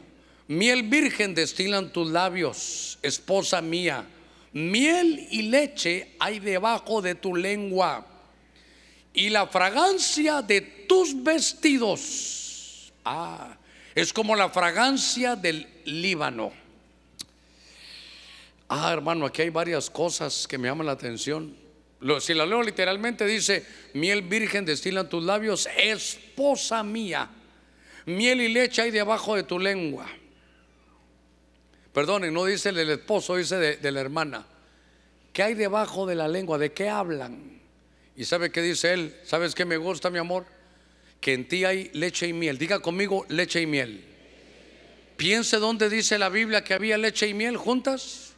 [0.47, 4.05] Miel virgen destilan tus labios, esposa mía
[4.58, 8.05] miel y leche hay debajo de tu lengua
[9.14, 12.47] y la fragancia de tus vestidos.
[13.10, 13.55] Ah,
[13.95, 16.51] es como la fragancia del Líbano.
[18.68, 21.55] Ah, hermano, aquí hay varias cosas que me llaman la atención.
[22.20, 27.30] Si la leo literalmente dice, miel virgen destilan tus labios, esposa mía.
[28.05, 30.05] Miel y leche hay debajo de tu lengua.
[31.93, 34.45] Perdonen, no dice el esposo, dice de, la hermana.
[35.32, 36.58] ¿Qué hay debajo de la lengua?
[36.58, 37.62] ¿De qué hablan?
[38.18, 39.16] ¿Y sabe qué dice él?
[39.24, 40.57] ¿Sabes qué me gusta, mi amor?
[41.20, 42.57] Que en ti hay leche y miel.
[42.57, 44.03] Diga conmigo, leche y miel.
[45.18, 48.34] Piense dónde dice la Biblia que había leche y miel juntas.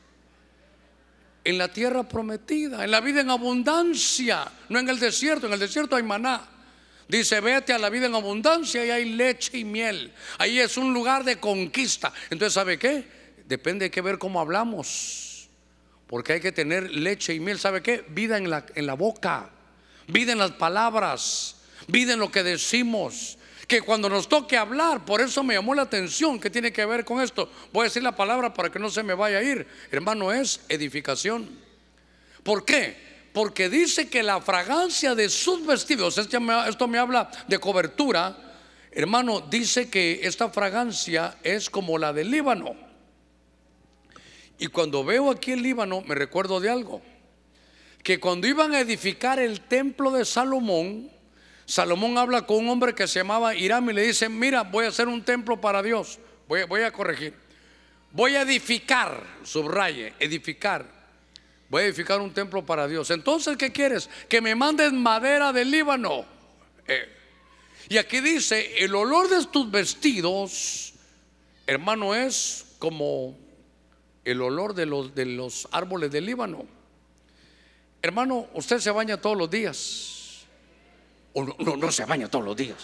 [1.44, 5.48] En la tierra prometida, en la vida en abundancia, no en el desierto.
[5.48, 6.48] En el desierto hay maná.
[7.08, 10.14] Dice, vete a la vida en abundancia y hay leche y miel.
[10.38, 12.14] Ahí es un lugar de conquista.
[12.30, 13.20] Entonces, ¿sabe qué?
[13.50, 15.50] depende de qué ver cómo hablamos.
[16.08, 17.60] Porque hay que tener leche y miel.
[17.60, 18.06] ¿Sabe qué?
[18.08, 19.50] Vida en la, en la boca,
[20.08, 21.56] vida en las palabras,
[21.92, 23.38] vida en lo que decimos.
[23.68, 27.06] Que cuando nos toque hablar, por eso me llamó la atención que tiene que ver
[27.06, 27.52] con esto.
[27.72, 29.68] Voy a decir la palabra para que no se me vaya a ir.
[29.92, 31.48] Hermano, es edificación.
[32.42, 32.98] ¿Por qué?
[33.32, 38.36] Porque dice que la fragancia de sus vestidos, esto me habla de cobertura,
[38.92, 42.76] hermano, dice que esta fragancia es como la del Líbano.
[44.58, 47.04] Y cuando veo aquí el Líbano, me recuerdo de algo.
[48.02, 51.12] Que cuando iban a edificar el templo de Salomón,
[51.70, 54.88] Salomón habla con un hombre que se llamaba Hiram y le dice, mira, voy a
[54.88, 56.18] hacer un templo para Dios.
[56.48, 57.36] Voy, a corregir.
[58.12, 60.84] Voy a edificar, subraye, edificar.
[61.70, 63.12] Voy a edificar un templo para Dios.
[63.12, 64.10] Entonces, ¿qué quieres?
[64.28, 66.26] Que me mandes madera del Líbano.
[66.88, 67.08] Eh,
[67.88, 70.96] y aquí dice, el olor de tus vestidos,
[71.68, 73.38] hermano, es como
[74.26, 76.66] el olor de los, de los árboles del Líbano.
[78.02, 80.16] Hermano, usted se baña todos los días.
[81.34, 82.78] No, se baña todos los días.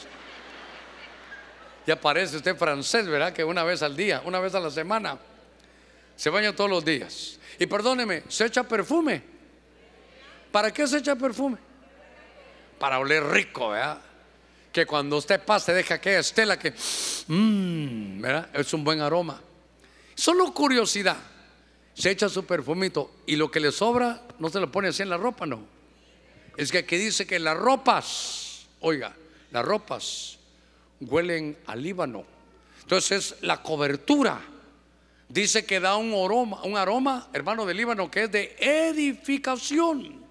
[1.85, 3.33] Ya parece usted francés, ¿verdad?
[3.33, 5.17] Que una vez al día, una vez a la semana,
[6.15, 7.39] se baña todos los días.
[7.59, 9.21] Y perdóneme, ¿se echa perfume?
[10.51, 11.57] ¿Para qué se echa perfume?
[12.79, 14.01] Para oler rico, ¿verdad?
[14.71, 16.73] Que cuando usted pase deja aquella estela que,
[17.27, 18.49] mmm, ¿verdad?
[18.53, 19.41] Es un buen aroma.
[20.15, 21.17] Solo curiosidad.
[21.93, 25.09] Se echa su perfumito y lo que le sobra no se lo pone así en
[25.09, 25.65] la ropa, no.
[26.57, 29.13] Es que aquí dice que las ropas, oiga,
[29.51, 30.37] las ropas
[31.01, 32.25] huelen al Líbano.
[32.81, 34.41] Entonces la cobertura
[35.27, 40.23] dice que da un aroma, un aroma, hermano del Líbano, que es de edificación.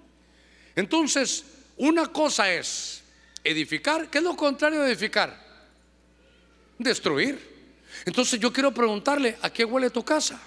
[0.77, 1.45] Entonces,
[1.77, 3.03] una cosa es
[3.43, 5.43] edificar, ¿qué es lo contrario de edificar?
[6.79, 7.55] Destruir.
[8.05, 10.41] Entonces yo quiero preguntarle, ¿a qué huele tu casa?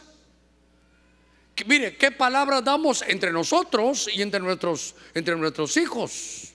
[1.65, 6.53] Mire, ¿qué palabras damos entre nosotros y entre nuestros, entre nuestros hijos?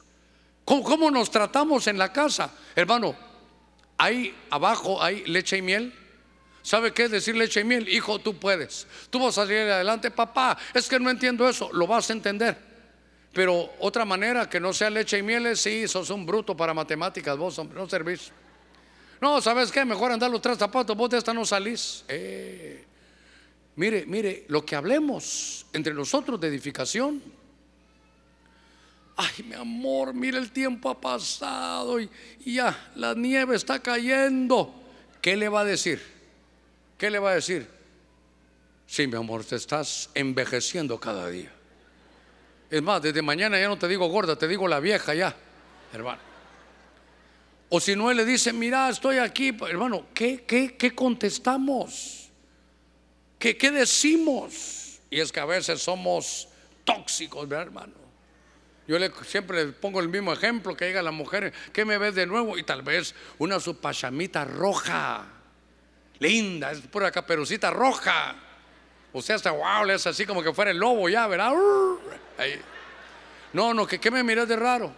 [0.65, 2.53] ¿Cómo, ¿Cómo nos tratamos en la casa?
[2.77, 3.17] Hermano,
[3.99, 5.95] ahí abajo hay leche y miel.
[6.63, 7.89] ¿Sabe qué es decir leche y miel?
[7.89, 8.87] Hijo, tú puedes.
[9.11, 10.57] Tú vas a salir adelante, papá.
[10.73, 11.71] Es que no entiendo eso.
[11.73, 12.57] Lo vas a entender.
[13.33, 16.75] Pero otra manera que no sea leche y miel es sí, sos un bruto para
[16.75, 18.31] matemáticas, vos no servís.
[19.21, 19.85] No, ¿sabes qué?
[19.85, 22.05] Mejor andar los tres zapatos, vos de esta no salís.
[22.09, 22.85] Eh,
[23.77, 27.23] mire, mire, lo que hablemos entre nosotros de edificación.
[29.17, 32.11] Ay, mi amor, mire, el tiempo ha pasado y
[32.45, 34.75] ya, la nieve está cayendo.
[35.21, 36.03] ¿Qué le va a decir?
[36.99, 37.69] ¿Qué le va a decir?
[38.87, 41.51] Sí, mi amor, te estás envejeciendo cada día.
[42.71, 45.35] Es más, desde mañana ya no te digo gorda, te digo la vieja ya,
[45.93, 46.21] hermano.
[47.69, 52.22] O si no, le dice, mira, estoy aquí, hermano, ¿qué, qué, qué contestamos?
[53.43, 55.01] ¿Qué, ¿Qué decimos?
[55.11, 56.47] Y es que a veces somos
[56.85, 57.95] tóxicos, ¿verdad, hermano?
[58.87, 62.15] Yo le, siempre le pongo el mismo ejemplo, que llega la mujer, ¿qué me ves
[62.15, 62.57] de nuevo?
[62.57, 65.27] Y tal vez una su pachamita roja
[66.21, 68.37] linda, es pura caperucita roja.
[69.13, 71.53] Usted hasta wow, le hace así como que fuera el lobo ya, ¿verdad?
[73.53, 74.95] No, no, que qué me miras de raro.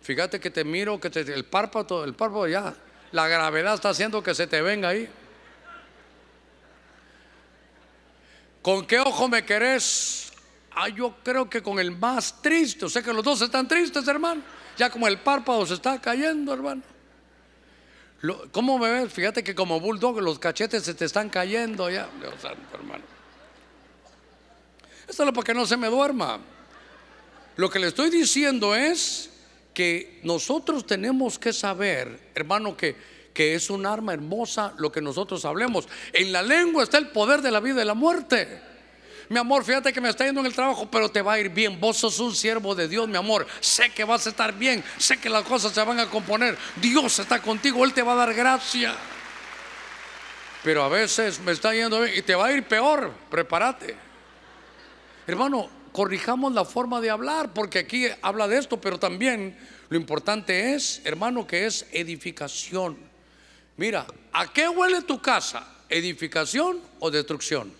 [0.00, 2.74] Fíjate que te miro, que te, el párpado, el párpado ya,
[3.12, 5.06] la gravedad está haciendo que se te venga ahí.
[8.68, 10.30] ¿Con qué ojo me querés?
[10.72, 12.84] Ah, yo creo que con el más triste.
[12.84, 14.42] O sea que los dos están tristes, hermano.
[14.76, 16.82] Ya como el párpado se está cayendo, hermano.
[18.52, 19.10] ¿Cómo me ves?
[19.10, 22.10] Fíjate que como bulldog los cachetes se te están cayendo ya.
[22.20, 23.04] Dios santo, hermano.
[25.08, 26.38] Esto es para que no se me duerma.
[27.56, 29.30] Lo que le estoy diciendo es
[29.72, 32.96] que nosotros tenemos que saber, hermano, que,
[33.38, 35.86] que es un arma hermosa lo que nosotros hablemos.
[36.12, 38.60] En la lengua está el poder de la vida y la muerte.
[39.28, 41.50] Mi amor, fíjate que me está yendo en el trabajo, pero te va a ir
[41.50, 41.78] bien.
[41.78, 43.46] Vos sos un siervo de Dios, mi amor.
[43.60, 44.82] Sé que vas a estar bien.
[44.96, 46.58] Sé que las cosas se van a componer.
[46.82, 47.84] Dios está contigo.
[47.84, 48.96] Él te va a dar gracia.
[50.64, 53.12] Pero a veces me está yendo bien y te va a ir peor.
[53.30, 53.94] Prepárate.
[55.28, 59.56] Hermano, corrijamos la forma de hablar, porque aquí habla de esto, pero también
[59.90, 63.07] lo importante es, hermano, que es edificación.
[63.78, 65.66] Mira, ¿a qué huele tu casa?
[65.88, 67.72] ¿Edificación o destrucción?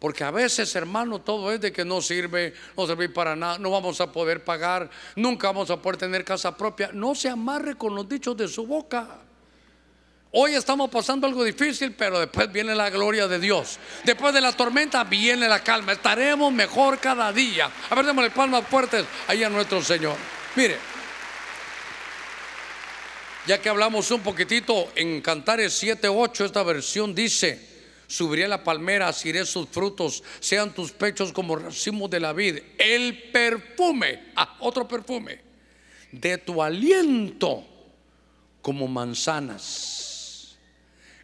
[0.00, 3.70] Porque a veces, hermano, todo es de que no sirve, no sirve para nada, no
[3.70, 6.90] vamos a poder pagar, nunca vamos a poder tener casa propia.
[6.92, 9.08] No se amarre con los dichos de su boca.
[10.32, 13.78] Hoy estamos pasando algo difícil, pero después viene la gloria de Dios.
[14.04, 15.92] Después de la tormenta viene la calma.
[15.92, 17.70] Estaremos mejor cada día.
[17.88, 20.16] A ver, démosle palmas fuertes ahí a nuestro Señor.
[20.54, 20.78] Mire,
[23.48, 27.58] ya que hablamos un poquitito en Cantares 7:8, esta versión dice
[28.06, 32.58] subiré la palmera, asiré sus frutos, sean tus pechos como racimos de la vid.
[32.76, 35.40] El perfume, ah, otro perfume,
[36.12, 37.64] de tu aliento
[38.60, 40.58] como manzanas.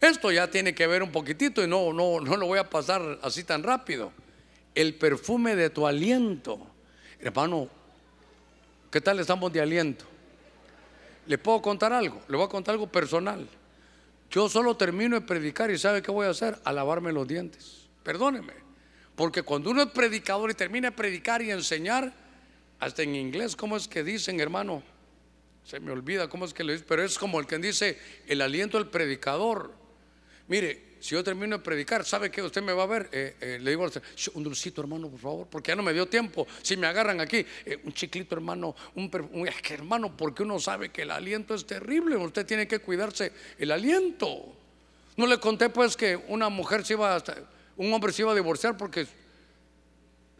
[0.01, 3.18] Esto ya tiene que ver un poquitito y no, no, no lo voy a pasar
[3.22, 4.12] así tan rápido.
[4.75, 6.59] El perfume de tu aliento.
[7.20, 7.68] Hermano,
[8.91, 10.14] ¿qué tal estamos de aliento?
[11.27, 12.20] ¿Le puedo contar algo?
[12.29, 13.49] Le voy a contar algo personal.
[14.31, 16.59] Yo solo termino de predicar y ¿sabe qué voy a hacer?
[16.64, 17.87] A lavarme los dientes.
[18.03, 18.53] Perdóneme.
[19.16, 22.12] Porque cuando uno es predicador y termina de predicar y enseñar,
[22.81, 24.83] hasta en inglés, ¿cómo es que dicen, hermano?
[25.64, 28.43] Se me olvida cómo es que le dicen, pero es como el que dice el
[28.43, 29.72] aliento del predicador.
[30.49, 32.41] Mire, si yo termino de predicar, ¿sabe qué?
[32.41, 33.11] Usted me va a ver.
[33.13, 33.87] Eh, eh, le digo,
[34.33, 36.47] un dulcito, hermano, por favor, porque ya no me dio tiempo.
[36.63, 41.03] Si me agarran aquí, eh, un chiclito, hermano, un, un hermano, porque uno sabe que
[41.03, 42.17] el aliento es terrible.
[42.17, 44.57] Usted tiene que cuidarse el aliento.
[45.19, 47.37] No le conté, pues, que una mujer se iba, hasta,
[47.77, 49.07] un hombre se iba a divorciar porque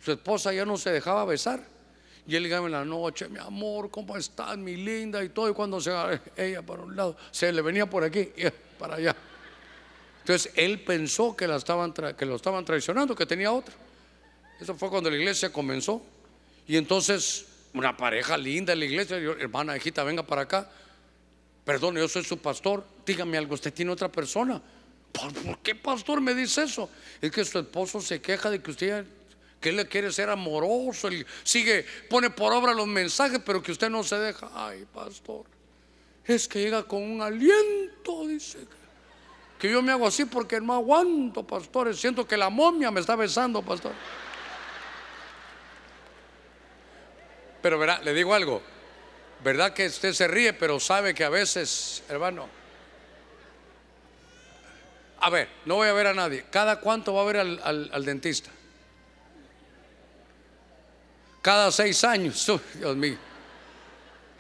[0.03, 1.63] su esposa ya no se dejaba besar.
[2.27, 5.23] Y él llegaba en la noche, mi amor, ¿cómo estás, mi linda?
[5.23, 5.51] Y todo.
[5.51, 5.91] Y cuando se
[6.39, 8.45] ella para un lado, se le venía por aquí y
[8.79, 9.15] para allá.
[10.25, 13.75] Entonces él pensó que, la estaban que lo estaban traicionando, que tenía otra.
[14.59, 16.01] Eso fue cuando la iglesia comenzó.
[16.67, 17.45] Y entonces,
[17.75, 20.71] una pareja linda en la iglesia, yo, hermana, hijita, venga para acá.
[21.67, 22.87] Perdón, yo soy su pastor.
[23.05, 24.63] Dígame algo, usted tiene otra persona.
[25.13, 26.89] ¿Por, qué pastor me dice eso?
[27.21, 29.05] Es que su esposo se queja de que usted
[29.61, 33.73] que él le quiere ser amoroso, él sigue, pone por obra los mensajes, pero que
[33.73, 34.51] usted no se deja.
[34.55, 35.45] Ay, pastor,
[36.25, 38.59] es que llega con un aliento, dice.
[39.59, 41.99] Que yo me hago así porque no aguanto, pastores.
[41.99, 43.93] Siento que la momia me está besando, pastor.
[47.63, 48.61] Pero verá, le digo algo.
[49.43, 52.49] ¿Verdad que usted se ríe, pero sabe que a veces, hermano,
[55.25, 56.45] a ver, no voy a ver a nadie.
[56.51, 58.51] ¿Cada cuánto va a ver al, dentista?
[61.41, 62.47] Cada seis años.
[62.75, 63.17] Dios mío.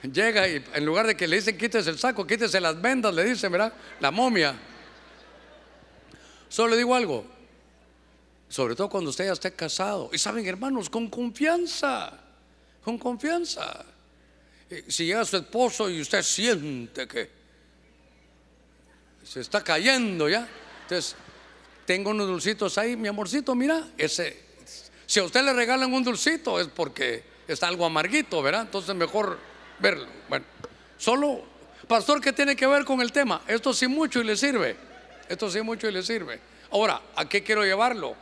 [0.02, 3.24] Llega y en lugar de que le dicen quítese el saco, quítese las vendas, le
[3.24, 3.72] dicen, ¿verdad?
[4.00, 4.54] La momia.
[6.54, 7.24] Solo le digo algo.
[8.48, 10.08] Sobre todo cuando usted ya esté casado.
[10.12, 12.12] Y saben, hermanos, con confianza.
[12.84, 13.84] Con confianza.
[14.86, 17.28] Si llega su esposo y usted siente que
[19.24, 20.48] se está cayendo ya.
[20.82, 21.16] Entonces,
[21.86, 24.40] tengo unos dulcitos ahí, mi amorcito, mira, ese,
[25.06, 28.62] si a usted le regalan un dulcito es porque está algo amarguito, ¿verdad?
[28.62, 29.40] Entonces mejor
[29.80, 30.06] verlo.
[30.28, 30.44] Bueno,
[30.98, 31.42] solo,
[31.88, 33.42] pastor, ¿qué tiene que ver con el tema?
[33.48, 34.83] Esto sí mucho y le sirve.
[35.28, 36.40] Esto sí mucho y le sirve.
[36.70, 38.16] Ahora, ¿a qué quiero llevarlo?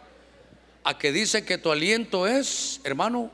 [0.84, 3.30] A que dice que tu aliento es, hermano,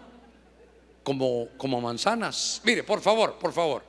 [1.03, 2.61] como, como manzanas.
[2.65, 3.83] Mire, por favor, por favor.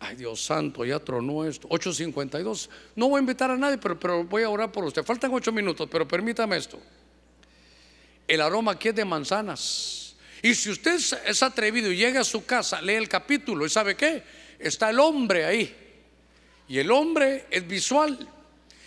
[0.00, 1.68] Ay, Dios santo, ya tronó esto.
[1.68, 2.68] 8.52.
[2.96, 5.04] No voy a invitar a nadie, pero, pero voy a orar por usted.
[5.04, 6.80] Faltan ocho minutos, pero permítame esto.
[8.26, 10.16] El aroma aquí es de manzanas.
[10.42, 13.94] Y si usted es atrevido y llega a su casa, lee el capítulo y sabe
[13.94, 14.24] qué,
[14.58, 15.76] está el hombre ahí.
[16.66, 18.28] Y el hombre es visual.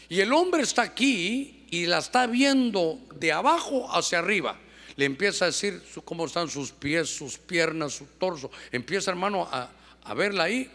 [0.10, 4.58] Y el hombre está aquí y la está viendo de abajo hacia arriba.
[4.96, 8.50] Le empieza a decir cómo están sus pies, sus piernas, su torso.
[8.72, 10.70] Empieza, hermano, a, verla ahí.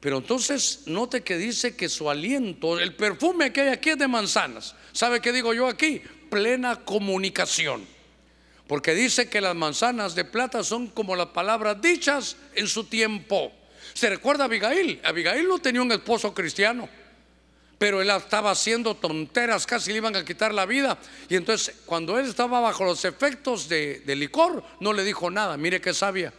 [0.00, 4.08] Pero entonces note que dice que su aliento, el perfume que hay aquí es de
[4.08, 4.74] manzanas.
[4.92, 6.00] ¿Sabe qué digo yo aquí?
[6.30, 7.84] Plena comunicación.
[8.66, 13.52] Porque dice que las manzanas de plata son como las palabras dichas en su tiempo.
[13.94, 15.00] ¿Se recuerda a Abigail?
[15.02, 16.88] Abigail no tenía un esposo cristiano,
[17.78, 20.98] pero él estaba haciendo tonteras, casi le iban a quitar la vida.
[21.28, 25.56] Y entonces cuando él estaba bajo los efectos de, licor, no le dijo nada.
[25.56, 26.32] Mire qué sabia.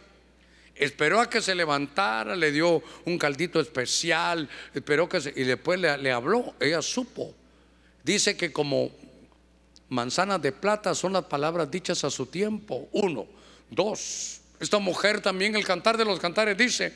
[0.74, 5.96] Esperó a que se levantara, le dio un caldito especial, esperó que y después le,
[5.98, 7.34] le habló, ella supo.
[8.04, 8.90] Dice que como
[9.88, 12.88] manzanas de plata son las palabras dichas a su tiempo.
[12.92, 13.26] Uno,
[13.70, 14.40] dos.
[14.58, 16.94] Esta mujer también, el cantar de los cantares, dice,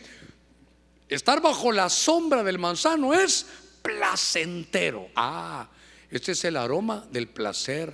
[1.09, 3.47] estar bajo la sombra del manzano es
[3.85, 5.11] placentero.
[5.15, 5.69] Ah,
[6.11, 7.93] este es el aroma del placer.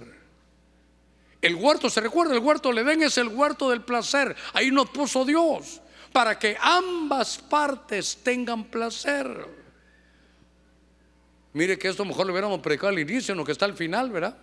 [1.43, 2.34] El huerto, ¿se recuerda?
[2.34, 4.36] El huerto le den es el huerto del placer.
[4.53, 5.80] Ahí nos puso Dios
[6.12, 9.49] para que ambas partes tengan placer.
[11.53, 14.36] Mire que esto mejor lo hubiéramos predicado al inicio, no que está al final, ¿verdad?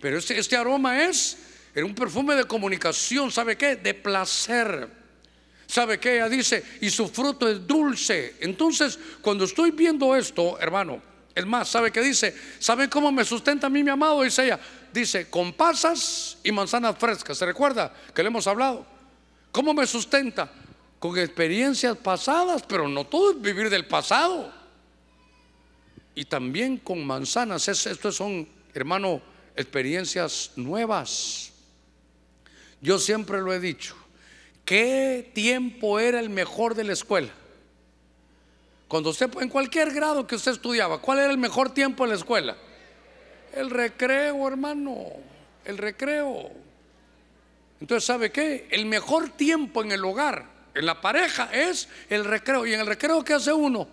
[0.00, 1.38] Pero este, este aroma es
[1.74, 3.74] un perfume de comunicación, ¿sabe qué?
[3.74, 4.97] De placer.
[5.68, 6.16] ¿Sabe qué?
[6.16, 8.36] Ella dice, y su fruto es dulce.
[8.40, 11.02] Entonces, cuando estoy viendo esto, hermano,
[11.34, 12.34] es más, ¿sabe qué dice?
[12.58, 14.22] ¿Sabe cómo me sustenta a mí mi amado?
[14.22, 14.58] Dice ella,
[14.94, 17.36] dice, con pasas y manzanas frescas.
[17.36, 18.86] ¿Se recuerda que le hemos hablado?
[19.52, 20.50] ¿Cómo me sustenta?
[20.98, 24.50] Con experiencias pasadas, pero no todo es vivir del pasado.
[26.14, 27.68] Y también con manzanas.
[27.68, 29.20] Estos son, hermano,
[29.54, 31.52] experiencias nuevas.
[32.80, 33.94] Yo siempre lo he dicho.
[34.68, 37.30] ¿Qué tiempo era el mejor de la escuela?
[38.86, 42.16] Cuando usted, en cualquier grado que usted estudiaba, ¿cuál era el mejor tiempo en la
[42.16, 42.54] escuela?
[43.54, 45.06] El recreo, hermano,
[45.64, 46.50] el recreo.
[47.80, 48.68] Entonces, ¿sabe qué?
[48.70, 50.44] El mejor tiempo en el hogar,
[50.74, 52.66] en la pareja, es el recreo.
[52.66, 53.88] ¿Y en el recreo qué hace uno?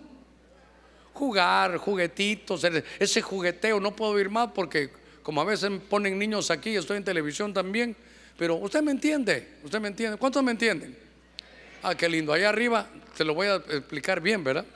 [1.14, 2.62] Jugar, juguetitos,
[2.98, 3.80] ese jugueteo.
[3.80, 4.90] No puedo ir más porque,
[5.22, 7.96] como a veces ponen niños aquí, estoy en televisión también.
[8.36, 10.18] Pero usted me entiende, usted me entiende.
[10.18, 10.96] ¿Cuántos me entienden?
[11.82, 12.32] Ah, qué lindo.
[12.32, 14.66] Allá arriba se lo voy a explicar bien, ¿verdad?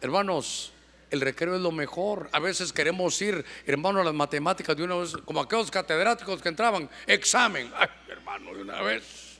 [0.00, 0.72] Hermanos,
[1.10, 2.28] el recreo es lo mejor.
[2.32, 6.48] A veces queremos ir, hermano, a las matemáticas de una vez, como aquellos catedráticos que
[6.48, 7.70] entraban, examen.
[7.74, 9.38] Ay, hermano, de una vez.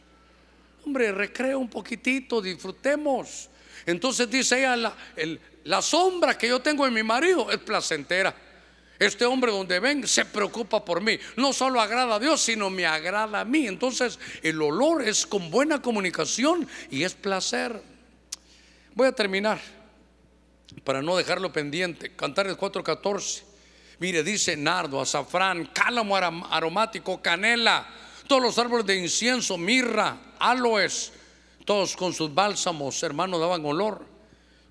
[0.84, 3.48] Hombre, recreo un poquitito, disfrutemos.
[3.86, 4.96] Entonces dice ella, la,
[5.64, 8.34] la sombra que yo tengo en mi marido es placentera.
[9.02, 11.18] Este hombre donde ven se preocupa por mí.
[11.36, 13.66] No solo agrada a Dios, sino me agrada a mí.
[13.66, 17.82] Entonces el olor es con buena comunicación y es placer.
[18.94, 19.60] Voy a terminar
[20.84, 22.14] para no dejarlo pendiente.
[22.14, 23.42] Cantar el 414.
[23.98, 27.84] Mire, dice nardo, azafrán, cálamo aromático, canela.
[28.28, 31.12] todos los árboles de incienso, mirra, aloes,
[31.64, 34.06] todos con sus bálsamos, hermanos, daban olor.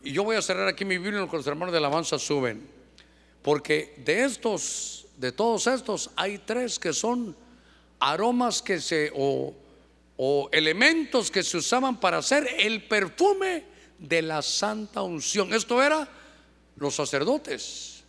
[0.06, 2.81] Y yo voy a cerrar aquí mi Biblia con los hermanos de alabanza suben.
[3.42, 7.36] Porque de estos, de todos estos, hay tres que son
[8.00, 9.56] aromas que se, o,
[10.52, 13.64] elementos que se usaban para hacer el perfume
[13.98, 15.54] de la santa unción.
[15.54, 16.08] Esto era
[16.76, 18.04] los sacerdotes.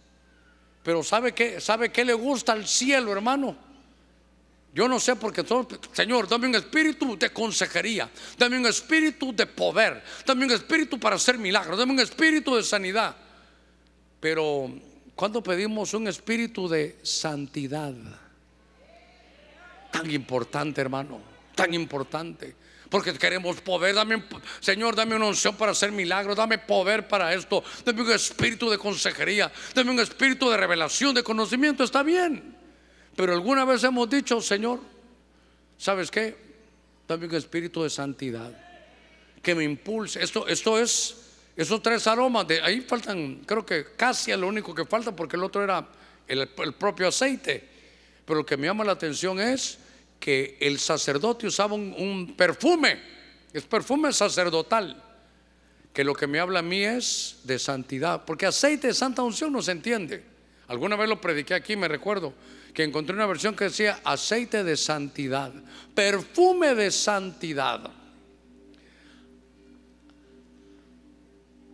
[0.83, 1.61] Pero ¿sabe qué?
[1.61, 3.57] ¿Sabe qué le gusta al cielo, hermano?
[4.75, 5.45] Yo no sé porque
[5.93, 11.17] Señor, dame un espíritu de consejería, dame un espíritu de poder, dame un espíritu para
[11.17, 13.15] hacer milagros, dame un espíritu de sanidad.
[14.19, 14.73] Pero
[15.15, 17.95] cuando pedimos un espíritu de santidad,
[19.91, 21.21] tan importante, hermano,
[21.55, 22.57] tan importante.
[22.89, 24.23] Porque queremos poder, dame,
[24.61, 28.77] Señor, dame una unción para hacer milagros, dame poder para esto, dame un espíritu de
[28.77, 32.55] consejería, dame un espíritu de revelación, de conocimiento, está bien.
[33.17, 34.81] Pero alguna vez hemos dicho, Señor,
[35.79, 36.37] ¿sabes qué?
[37.09, 38.53] Dame un espíritu de santidad
[39.43, 40.23] que me impulse.
[40.23, 41.22] Esto, esto es,
[41.57, 45.37] esos tres aromas, de ahí faltan, creo que casi es lo único que falta porque
[45.37, 45.87] el otro era
[46.27, 47.69] el, propio aceite.
[48.25, 49.79] Pero lo que me llama la atención es
[50.19, 53.01] que el sacerdote usaba un, un perfume,
[53.53, 55.03] es perfume sacerdotal
[55.93, 59.53] que lo que me habla a mí es de santidad, porque aceite de santa unción
[59.53, 60.25] no se entiende.
[60.69, 62.33] Alguna vez lo prediqué aquí, me recuerdo
[62.73, 65.53] que encontré una versión que decía aceite de santidad,
[65.95, 67.91] perfume de santidad.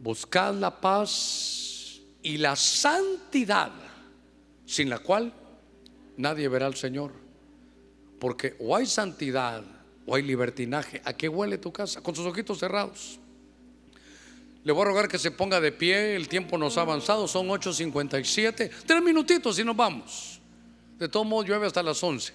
[0.01, 3.73] Buscad la paz y la santidad,
[4.67, 5.33] sin la cual
[6.17, 7.13] nadie verá al Señor.
[8.19, 9.63] Porque o hay santidad
[10.07, 11.01] o hay libertinaje.
[11.05, 12.01] ¿A qué huele tu casa?
[12.01, 13.19] Con sus ojitos cerrados.
[14.65, 16.17] Le voy a rogar que se ponga de pie.
[16.17, 17.29] El tiempo nos ha avanzado.
[17.29, 18.71] Son 8.57.
[18.87, 20.41] Tres minutitos y nos vamos.
[20.99, 22.33] De todo modo llueve hasta las 11.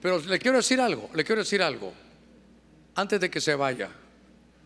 [0.00, 1.92] Pero le quiero decir algo, le quiero decir algo.
[2.94, 3.90] Antes de que se vaya,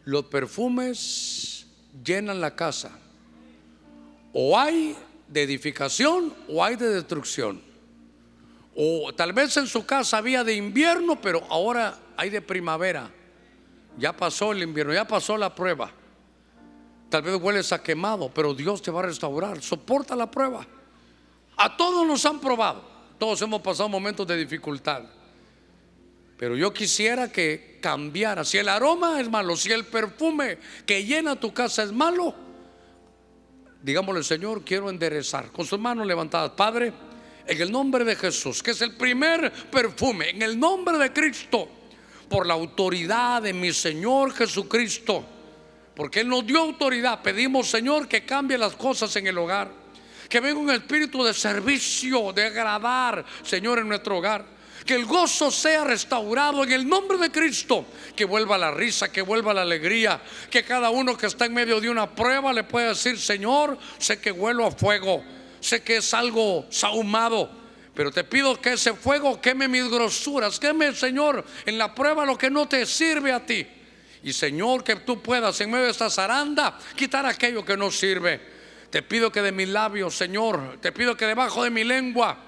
[0.09, 1.67] los perfumes
[2.03, 2.91] llenan la casa.
[4.33, 4.97] O hay
[5.29, 7.61] de edificación o hay de destrucción.
[8.75, 13.11] O tal vez en su casa había de invierno, pero ahora hay de primavera.
[13.99, 15.91] Ya pasó el invierno, ya pasó la prueba.
[17.11, 19.61] Tal vez hueles a quemado, pero Dios te va a restaurar.
[19.61, 20.67] Soporta la prueba.
[21.55, 22.83] A todos nos han probado.
[23.19, 25.03] Todos hemos pasado momentos de dificultad.
[26.39, 28.45] Pero yo quisiera que cambiara.
[28.45, 32.35] Si el aroma es malo, si el perfume que llena tu casa es malo,
[33.83, 35.51] digámosle, Señor, quiero enderezar.
[35.51, 36.93] Con sus manos levantadas, Padre,
[37.45, 41.69] en el nombre de Jesús, que es el primer perfume, en el nombre de Cristo,
[42.29, 45.25] por la autoridad de mi Señor Jesucristo,
[45.97, 49.89] porque Él nos dio autoridad, pedimos, Señor, que cambie las cosas en el hogar
[50.29, 54.58] que venga un espíritu de servicio, de agradar, Señor, en nuestro hogar.
[54.89, 57.85] Que el gozo sea restaurado en el nombre de Cristo.
[58.17, 60.19] Que vuelva la risa, que vuelva la alegría.
[60.51, 64.19] Que cada uno que está en medio de una prueba le pueda decir, Señor, sé
[64.19, 65.23] que huelo a fuego.
[65.61, 67.51] Sé que es algo sahumado.
[67.93, 70.59] Pero te pido que ese fuego queme mis grosuras.
[70.59, 73.67] Queme, Señor, en la prueba lo que no te sirve a ti.
[74.23, 78.41] Y Señor, que tú puedas en medio de esta zaranda quitar aquello que no sirve.
[78.89, 82.48] Te pido que de mis labios, Señor, te pido que debajo de mi lengua,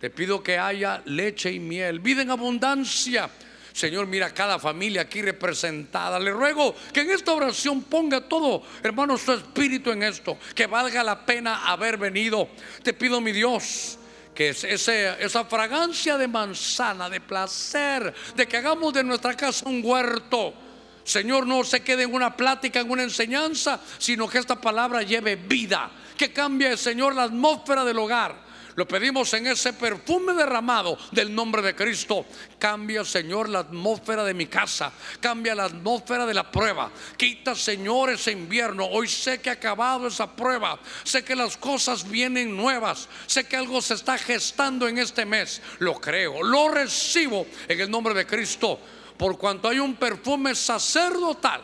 [0.00, 3.30] te pido que haya leche y miel, vida en abundancia.
[3.72, 6.18] Señor, mira cada familia aquí representada.
[6.18, 11.04] Le ruego que en esta oración ponga todo, hermano, su espíritu en esto, que valga
[11.04, 12.48] la pena haber venido.
[12.82, 13.98] Te pido, mi Dios,
[14.34, 20.54] que esa fragancia de manzana, de placer, de que hagamos de nuestra casa un huerto
[21.06, 25.36] Señor, no se quede en una plática, en una enseñanza, sino que esta palabra lleve
[25.36, 28.45] vida, que cambie, Señor, la atmósfera del hogar.
[28.76, 32.26] Lo pedimos en ese perfume derramado del nombre de Cristo.
[32.58, 34.92] Cambia, Señor, la atmósfera de mi casa.
[35.20, 36.90] Cambia la atmósfera de la prueba.
[37.16, 38.86] Quita, Señor, ese invierno.
[38.86, 40.78] Hoy sé que ha acabado esa prueba.
[41.02, 43.08] Sé que las cosas vienen nuevas.
[43.26, 45.60] Sé que algo se está gestando en este mes.
[45.78, 48.78] Lo creo, lo recibo en el nombre de Cristo
[49.16, 51.62] por cuanto hay un perfume sacerdotal,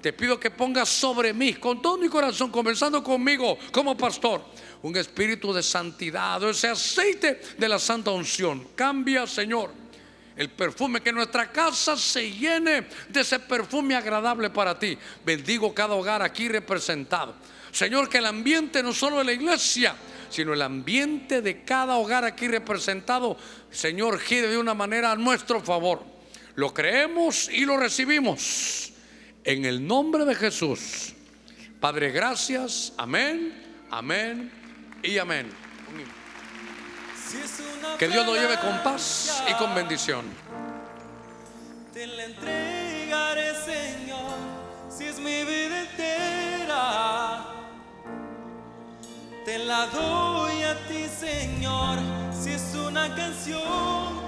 [0.00, 4.42] te pido que pongas sobre mí, con todo mi corazón, comenzando conmigo como pastor,
[4.82, 8.68] un espíritu de santidad, ese aceite de la santa unción.
[8.74, 9.72] Cambia, Señor,
[10.36, 14.96] el perfume, que nuestra casa se llene de ese perfume agradable para ti.
[15.24, 17.34] Bendigo cada hogar aquí representado.
[17.72, 19.96] Señor, que el ambiente no solo de la iglesia,
[20.30, 23.36] sino el ambiente de cada hogar aquí representado,
[23.70, 26.04] Señor, gire de una manera a nuestro favor.
[26.54, 28.92] Lo creemos y lo recibimos.
[29.44, 31.14] En el nombre de Jesús.
[31.80, 32.92] Padre, gracias.
[32.96, 33.54] Amén,
[33.90, 34.57] amén
[35.02, 35.50] y amén.
[37.98, 40.24] Que Dios nos lleve con paz y con bendición.
[41.92, 44.36] Te la entregaré, Señor,
[44.88, 47.44] si es mi vida entera.
[49.44, 51.98] Te la doy a ti, Señor,
[52.32, 54.27] si es una canción